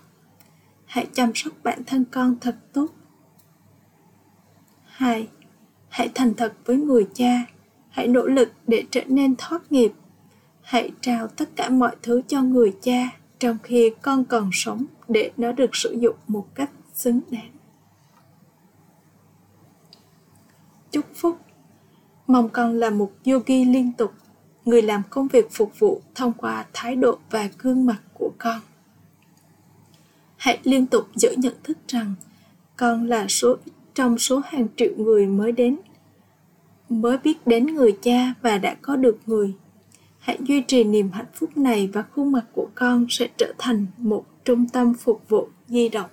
hãy 0.87 1.07
chăm 1.13 1.31
sóc 1.35 1.53
bản 1.63 1.85
thân 1.87 2.05
con 2.11 2.37
thật 2.41 2.57
tốt 2.73 2.87
2. 5.01 5.29
Hãy 5.89 6.11
thành 6.15 6.35
thật 6.35 6.55
với 6.65 6.77
người 6.77 7.09
cha, 7.15 7.45
hãy 7.91 8.09
nỗ 8.09 8.27
lực 8.27 8.53
để 8.67 8.85
trở 8.91 9.01
nên 9.07 9.35
thoát 9.39 9.73
nghiệp. 9.73 9.93
Hãy 10.63 10.91
trao 11.01 11.29
tất 11.29 11.49
cả 11.57 11.69
mọi 11.69 11.97
thứ 12.03 12.23
cho 12.29 12.43
người 12.43 12.77
cha 12.83 13.09
trong 13.39 13.59
khi 13.63 13.93
con 14.03 14.25
còn 14.25 14.51
sống 14.53 14.85
để 15.09 15.31
nó 15.37 15.53
được 15.53 15.77
sử 15.77 15.97
dụng 16.01 16.17
một 16.29 16.47
cách 16.55 16.71
xứng 16.93 17.21
đáng. 17.31 17.51
Chúc 20.91 21.05
phúc 21.15 21.39
Mong 22.31 22.49
con 22.49 22.79
là 22.79 22.91
một 22.91 23.13
yogi 23.27 23.67
liên 23.67 23.93
tục, 23.93 24.13
người 24.65 24.83
làm 24.83 25.03
công 25.11 25.29
việc 25.29 25.51
phục 25.51 25.79
vụ 25.79 26.01
thông 26.15 26.33
qua 26.33 26.67
thái 26.73 26.97
độ 26.97 27.19
và 27.31 27.49
gương 27.59 27.87
mặt 27.87 27.99
của 28.15 28.33
con. 28.39 28.61
Hãy 30.37 30.59
liên 30.65 30.87
tục 30.87 31.09
giữ 31.15 31.35
nhận 31.39 31.55
thức 31.65 31.79
rằng 31.89 32.15
con 32.77 33.07
là 33.07 33.29
số 33.29 33.57
trong 33.95 34.19
số 34.19 34.39
hàng 34.45 34.67
triệu 34.77 34.93
người 34.97 35.27
mới 35.27 35.53
đến 35.53 35.77
mới 36.89 37.19
biết 37.19 37.47
đến 37.47 37.67
người 37.67 37.97
cha 38.03 38.35
và 38.43 38.59
đã 38.59 38.77
có 38.83 38.97
được 38.97 39.19
người 39.27 39.55
hãy 40.19 40.39
duy 40.41 40.63
trì 40.63 40.85
niềm 40.85 41.11
hạnh 41.11 41.31
phúc 41.35 41.57
này 41.57 41.91
và 41.93 42.03
khuôn 42.03 42.33
mặt 42.33 42.45
của 42.53 42.69
con 42.75 43.07
sẽ 43.11 43.29
trở 43.37 43.53
thành 43.59 43.87
một 43.99 44.25
trung 44.45 44.69
tâm 44.69 44.95
phục 44.95 45.29
vụ 45.29 45.49
di 45.69 45.89
động 45.89 46.11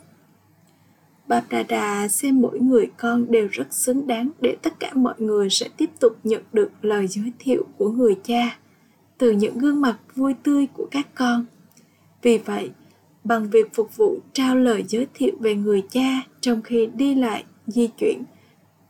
Bap 1.28 1.44
Dada 1.52 2.08
xem 2.08 2.42
mỗi 2.42 2.60
người 2.60 2.92
con 2.98 3.32
đều 3.32 3.48
rất 3.52 3.74
xứng 3.74 4.08
đáng 4.08 4.30
để 4.42 4.58
tất 4.62 4.80
cả 4.80 4.92
mọi 4.96 5.16
người 5.18 5.50
sẽ 5.50 5.70
tiếp 5.78 5.90
tục 6.00 6.18
nhận 6.24 6.44
được 6.54 6.72
lời 6.82 7.08
giới 7.08 7.32
thiệu 7.40 7.66
của 7.78 7.90
người 7.90 8.16
cha 8.24 8.58
từ 9.18 9.32
những 9.32 9.58
gương 9.58 9.82
mặt 9.82 9.98
vui 10.16 10.34
tươi 10.44 10.68
của 10.74 10.88
các 10.92 11.08
con. 11.16 11.46
Vì 12.22 12.38
vậy, 12.38 12.72
bằng 13.24 13.50
việc 13.50 13.74
phục 13.74 13.98
vụ 13.98 14.20
trao 14.34 14.56
lời 14.56 14.84
giới 14.88 15.08
thiệu 15.14 15.34
về 15.40 15.56
người 15.56 15.84
cha 15.90 16.22
trong 16.42 16.62
khi 16.62 16.88
đi 16.96 17.16
lại 17.16 17.44
di 17.68 17.88
chuyển 17.88 18.24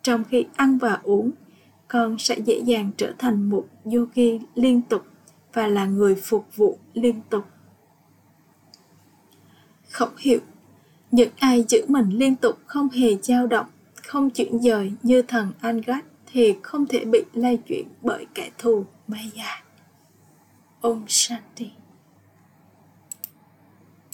trong 0.02 0.24
khi 0.24 0.46
ăn 0.56 0.78
và 0.78 1.00
uống 1.04 1.32
con 1.88 2.18
sẽ 2.18 2.36
dễ 2.46 2.60
dàng 2.60 2.92
trở 2.98 3.14
thành 3.18 3.50
một 3.50 3.68
yogi 3.86 4.42
liên 4.56 4.82
tục 4.82 5.02
và 5.54 5.68
là 5.68 5.86
người 5.86 6.16
phục 6.16 6.56
vụ 6.56 6.78
liên 6.94 7.22
tục 7.30 7.46
khẩu 9.90 10.10
hiệu 10.18 10.40
những 11.12 11.30
ai 11.40 11.64
giữ 11.70 11.86
mình 11.88 12.10
liên 12.10 12.36
tục 12.36 12.60
không 12.66 12.90
hề 12.90 13.16
dao 13.22 13.48
động, 13.48 13.66
không 14.08 14.30
chuyển 14.30 14.60
dời 14.60 14.92
như 15.04 15.22
thần 15.22 15.52
Angat 15.62 16.06
thì 16.34 16.56
không 16.64 16.86
thể 16.86 17.06
bị 17.06 17.24
lay 17.34 17.58
chuyển 17.68 17.88
bởi 18.02 18.26
kẻ 18.34 18.50
thù 18.58 18.86
Maya. 19.08 19.64
Om 20.82 21.06
Shanti 21.08 21.77